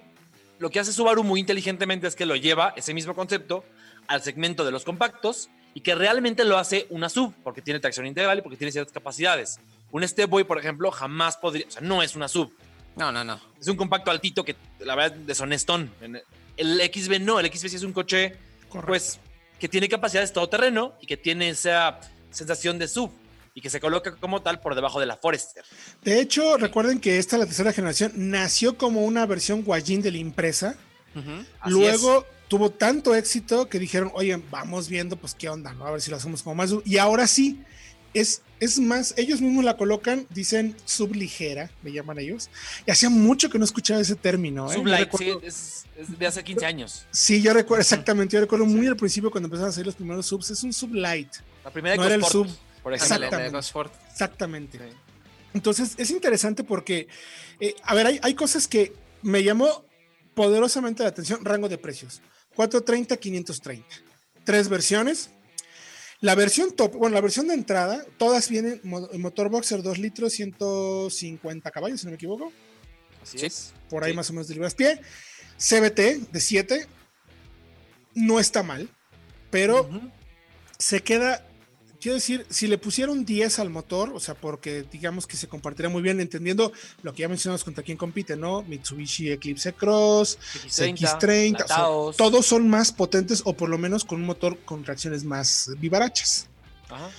[0.59, 3.63] lo que hace Subaru muy inteligentemente es que lo lleva, ese mismo concepto,
[4.07, 8.07] al segmento de los compactos y que realmente lo hace una sub, porque tiene tracción
[8.07, 9.61] integral y porque tiene ciertas capacidades.
[9.91, 12.51] Un Stepway, por ejemplo, jamás podría, o sea, no es una sub.
[12.97, 13.39] No, no, no.
[13.61, 15.93] Es un compacto altito que la verdad deshonestón.
[16.57, 18.37] El XB no, el XB sí es un coche,
[18.87, 19.21] pues,
[19.61, 22.01] que tiene capacidades todoterreno y que tiene esa
[22.31, 23.11] sensación de sub
[23.53, 25.63] y que se coloca como tal por debajo de la Forester.
[26.03, 30.19] De hecho, recuerden que esta, la tercera generación, nació como una versión Guayín de la
[30.19, 30.79] impresa.
[31.67, 35.87] Luego tuvo tanto éxito que dijeron, oye, vamos viendo pues qué onda, ¿no?
[35.87, 36.73] A ver si lo hacemos como más.
[36.85, 37.63] Y ahora sí,
[38.15, 42.49] es, es más, ellos mismos la colocan, dicen subligera, me llaman ellos.
[42.87, 44.71] Y hacía mucho que no escuchaba ese término.
[44.71, 44.75] ¿eh?
[44.75, 45.85] Sublight, sí, es,
[46.19, 47.07] de hace 15 años.
[47.11, 50.27] Sí, yo recuerdo, exactamente, yo recuerdo muy al principio cuando empezaron a salir los primeros
[50.27, 51.29] subs, es un sublight.
[51.65, 52.49] La primera no era el sub.
[52.83, 53.17] Por ejemplo.
[53.17, 53.59] Exactamente.
[54.13, 54.81] Exactamente.
[55.53, 57.09] Entonces, es interesante porque,
[57.61, 58.93] eh, a ver, hay, hay cosas que
[59.23, 59.85] me llamó
[60.35, 62.21] poderosamente la atención, rango de precios.
[62.57, 63.87] 430, 530.
[64.45, 65.31] Tres versiones.
[66.21, 71.71] La versión top, bueno, la versión de entrada, todas vienen motor boxer 2 litros, 150
[71.71, 72.53] caballos, si no me equivoco.
[73.23, 73.75] Así es.
[73.91, 75.01] Por ahí más o menos de libras pie.
[75.59, 76.87] CBT de 7.
[78.15, 78.89] No está mal,
[79.51, 79.91] pero
[80.79, 81.46] se queda
[82.01, 85.89] quiero decir, si le pusieron 10 al motor, o sea, porque digamos que se compartirá
[85.89, 86.73] muy bien, entendiendo
[87.03, 88.63] lo que ya mencionamos contra quién compite, ¿no?
[88.63, 94.59] Mitsubishi Eclipse Cross, X30, todos son más potentes o por lo menos con un motor
[94.65, 96.49] con reacciones más vivarachas.
[96.89, 97.11] Ajá.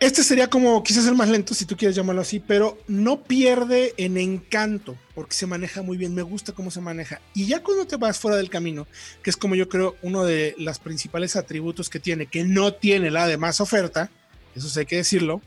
[0.00, 3.94] Este sería como quizás el más lento, si tú quieres llamarlo así, pero no pierde
[3.96, 7.20] en encanto, porque se maneja muy bien, me gusta cómo se maneja.
[7.32, 8.86] Y ya cuando te vas fuera del camino,
[9.22, 13.10] que es como yo creo uno de los principales atributos que tiene, que no tiene
[13.10, 14.10] la demás oferta,
[14.54, 15.40] eso sí hay que decirlo,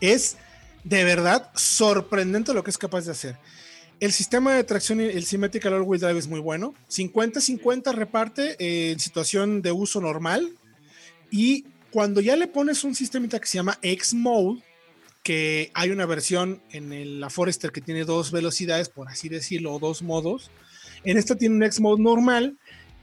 [0.00, 0.36] es
[0.84, 3.36] de verdad sorprendente lo que es capaz de hacer.
[3.98, 6.74] El sistema de tracción, el Symmetrical All-Wheel Drive es muy bueno.
[6.90, 10.52] 50-50 reparte en situación de uso normal.
[11.30, 14.62] Y cuando ya le pones un sistema que se llama X-Mode,
[15.22, 20.02] que hay una versión en la Forester que tiene dos velocidades, por así decirlo, dos
[20.02, 20.50] modos.
[21.04, 22.56] En esta tiene un X-Mode normal,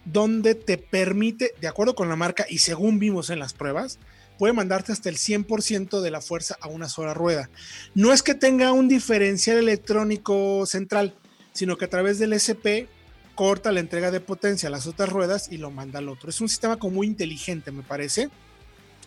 [0.06, 4.00] donde te permite, de acuerdo con la marca y según vimos en las pruebas,
[4.38, 7.50] puede mandarte hasta el 100% de la fuerza a una sola rueda.
[7.94, 11.16] No es que tenga un diferencial electrónico central,
[11.52, 12.88] sino que a través del SP
[13.36, 16.30] corta la entrega de potencia a las otras ruedas y lo manda al otro.
[16.30, 18.30] Es un sistema como muy inteligente, me parece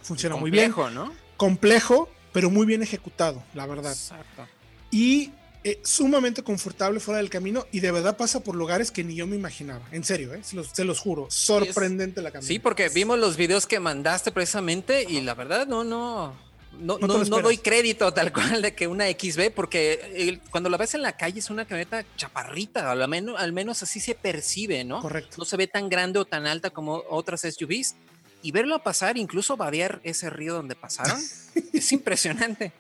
[0.07, 0.73] funciona muy bien.
[0.95, 1.13] ¿no?
[1.37, 3.93] Complejo, pero muy bien ejecutado, la verdad.
[3.93, 4.47] Exacto.
[4.91, 5.33] Y
[5.65, 9.27] eh, sumamente confortable fuera del camino y de verdad pasa por lugares que ni yo
[9.27, 9.85] me imaginaba.
[9.91, 10.41] En serio, ¿eh?
[10.43, 11.27] se, los, juro.
[11.29, 12.47] Sorprendente la camioneta.
[12.47, 16.47] Sí, porque vimos los videos que mandaste precisamente y la verdad no, no.
[16.79, 20.95] No, no, no, doy crédito tal cual de que una XB, porque cuando la ves
[20.95, 25.01] en la calle es una camioneta chaparrita, al menos, al menos así se percibe, ¿no?
[25.01, 25.37] Correcto.
[25.39, 27.97] No se ve tan grande o tan alta como otras SUVs,
[28.43, 31.21] y verlo pasar, incluso vadear ese río donde pasaron,
[31.73, 32.73] es impresionante.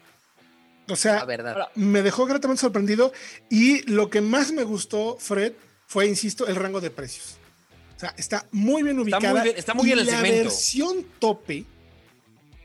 [0.88, 1.68] O sea, verdad.
[1.74, 3.12] me dejó gratamente sorprendido
[3.50, 5.54] y lo que más me gustó, Fred,
[5.86, 7.38] fue, insisto, el rango de precios.
[7.96, 9.44] O sea, está muy bien ubicada.
[9.44, 11.64] Está muy bien, el la versión tope,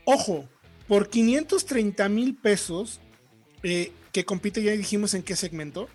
[0.04, 0.48] ojo,
[0.86, 3.00] por 530 mil pesos,
[3.62, 5.88] eh, que compite, ya dijimos en qué segmento.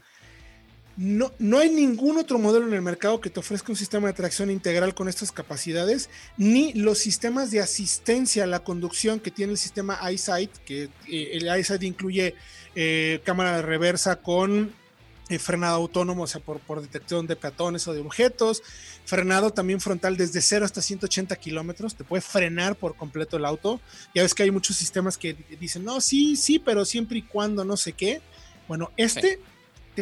[0.98, 4.14] No, no hay ningún otro modelo en el mercado que te ofrezca un sistema de
[4.14, 9.52] tracción integral con estas capacidades, ni los sistemas de asistencia a la conducción que tiene
[9.52, 12.34] el sistema EyeSight, que eh, el EyeSight incluye
[12.74, 14.74] eh, cámara de reversa con
[15.30, 18.64] eh, frenado autónomo, o sea, por, detección de peatones o de objetos,
[19.06, 23.80] frenado también frontal desde 0 hasta 180 kilómetros, te puede frenar por completo el auto.
[24.16, 27.64] Ya ves que hay muchos sistemas que dicen, no, sí, sí, pero siempre y cuando
[27.64, 28.20] no sé qué.
[28.68, 29.40] Bueno, este...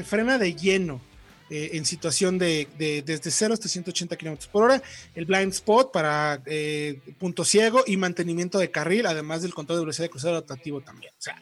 [0.04, 1.02] frena de lleno
[1.50, 4.82] eh, en situación de, de, desde 0 hasta 180 kilómetros por hora.
[5.14, 9.86] El blind spot para eh, punto ciego y mantenimiento de carril, además del control de
[9.86, 11.14] velocidad de cruzado adaptativo también.
[11.18, 11.40] O sea,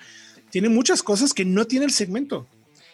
[0.49, 2.47] tiene muchas cosas que no tiene el segmento.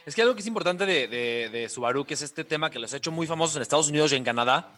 [0.06, 2.78] Es que algo que es importante de, de, de Subaru, que es este tema que
[2.78, 4.72] los ha hecho muy famosos en Estados Unidos y en Canadá,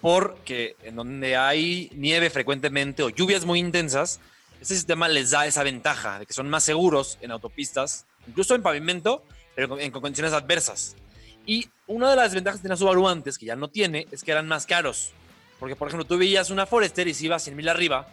[0.00, 4.20] porque en donde hay nieve frecuentemente o lluvias muy intensas,
[4.60, 8.62] este sistema les da esa ventaja de que son más seguros en autopistas, incluso en
[8.62, 9.22] pavimento,
[9.58, 10.94] pero en condiciones adversas.
[11.44, 14.30] Y una de las ventajas que tenía Subaru antes, que ya no tiene, es que
[14.30, 15.10] eran más caros.
[15.58, 18.06] Porque, por ejemplo, tú veías una Forester y si iba 100 mil arriba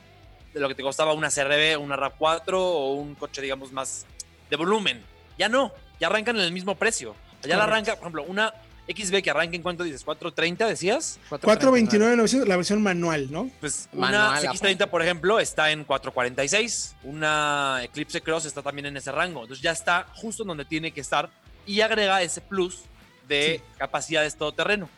[0.55, 4.07] de lo que te costaba una CRB, una RAV4 o un coche, digamos, más
[4.49, 5.03] de volumen.
[5.37, 7.15] Ya no, ya arrancan en el mismo precio.
[7.43, 8.51] Ya la arranca, por ejemplo, una
[8.87, 11.19] XB que arranca en cuánto dices, 430 decías?
[11.29, 13.49] 429 la versión, la versión manual, ¿no?
[13.59, 16.95] Pues manual, una X30, por ejemplo, está en 446.
[17.03, 19.41] Una Eclipse Cross está también en ese rango.
[19.41, 21.29] Entonces ya está justo donde tiene que estar
[21.65, 22.81] y agrega ese plus
[23.27, 23.73] de sí.
[23.77, 24.89] capacidades todoterreno.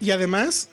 [0.00, 0.68] Y además,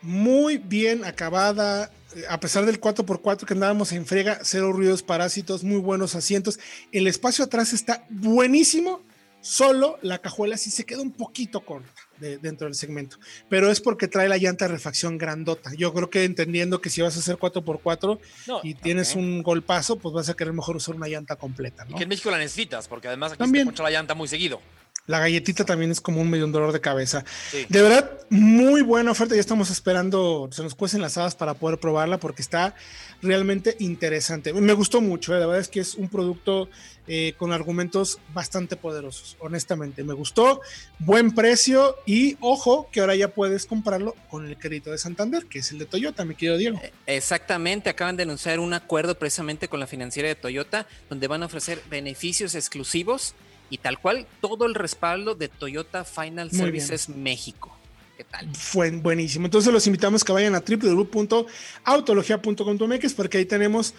[0.00, 1.90] muy bien acabada,
[2.28, 6.60] a pesar del 4x4 que andábamos en frega, cero ruidos parásitos, muy buenos asientos.
[6.92, 9.02] El espacio atrás está buenísimo
[9.40, 13.18] Solo la cajuela sí se queda un poquito corta de, dentro del segmento,
[13.48, 15.72] pero es porque trae la llanta de refacción grandota.
[15.76, 18.18] Yo creo que entendiendo que si vas a hacer 4x4
[18.48, 19.22] no, y tienes okay.
[19.22, 21.84] un golpazo, pues vas a querer mejor usar una llanta completa.
[21.84, 21.92] ¿no?
[21.92, 23.74] Y que en México la necesitas, porque además aquí También.
[23.76, 24.60] se la llanta muy seguido.
[25.06, 27.24] La galletita también es como un medio dolor de cabeza.
[27.50, 27.66] Sí.
[27.68, 29.34] De verdad, muy buena oferta.
[29.34, 32.74] Ya estamos esperando, se nos cuecen las hadas para poder probarla porque está
[33.22, 34.52] realmente interesante.
[34.52, 35.40] Me gustó mucho, ¿eh?
[35.40, 36.68] la verdad es que es un producto
[37.08, 40.02] eh, con argumentos bastante poderosos, honestamente.
[40.02, 40.60] Me gustó,
[40.98, 45.60] buen precio y ojo que ahora ya puedes comprarlo con el crédito de Santander, que
[45.60, 46.80] es el de Toyota, mi querido Diego.
[46.82, 51.42] Eh, Exactamente, acaban de anunciar un acuerdo precisamente con la financiera de Toyota, donde van
[51.42, 53.34] a ofrecer beneficios exclusivos
[53.70, 57.22] y tal cual todo el respaldo de Toyota Final Muy Services bien.
[57.22, 57.74] México.
[58.16, 58.54] ¿Qué tal?
[58.54, 59.46] Fue buenísimo.
[59.46, 63.94] Entonces los invitamos que vayan a www.autologia.com.mx porque ahí tenemos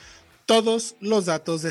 [0.47, 1.65] todos los datos de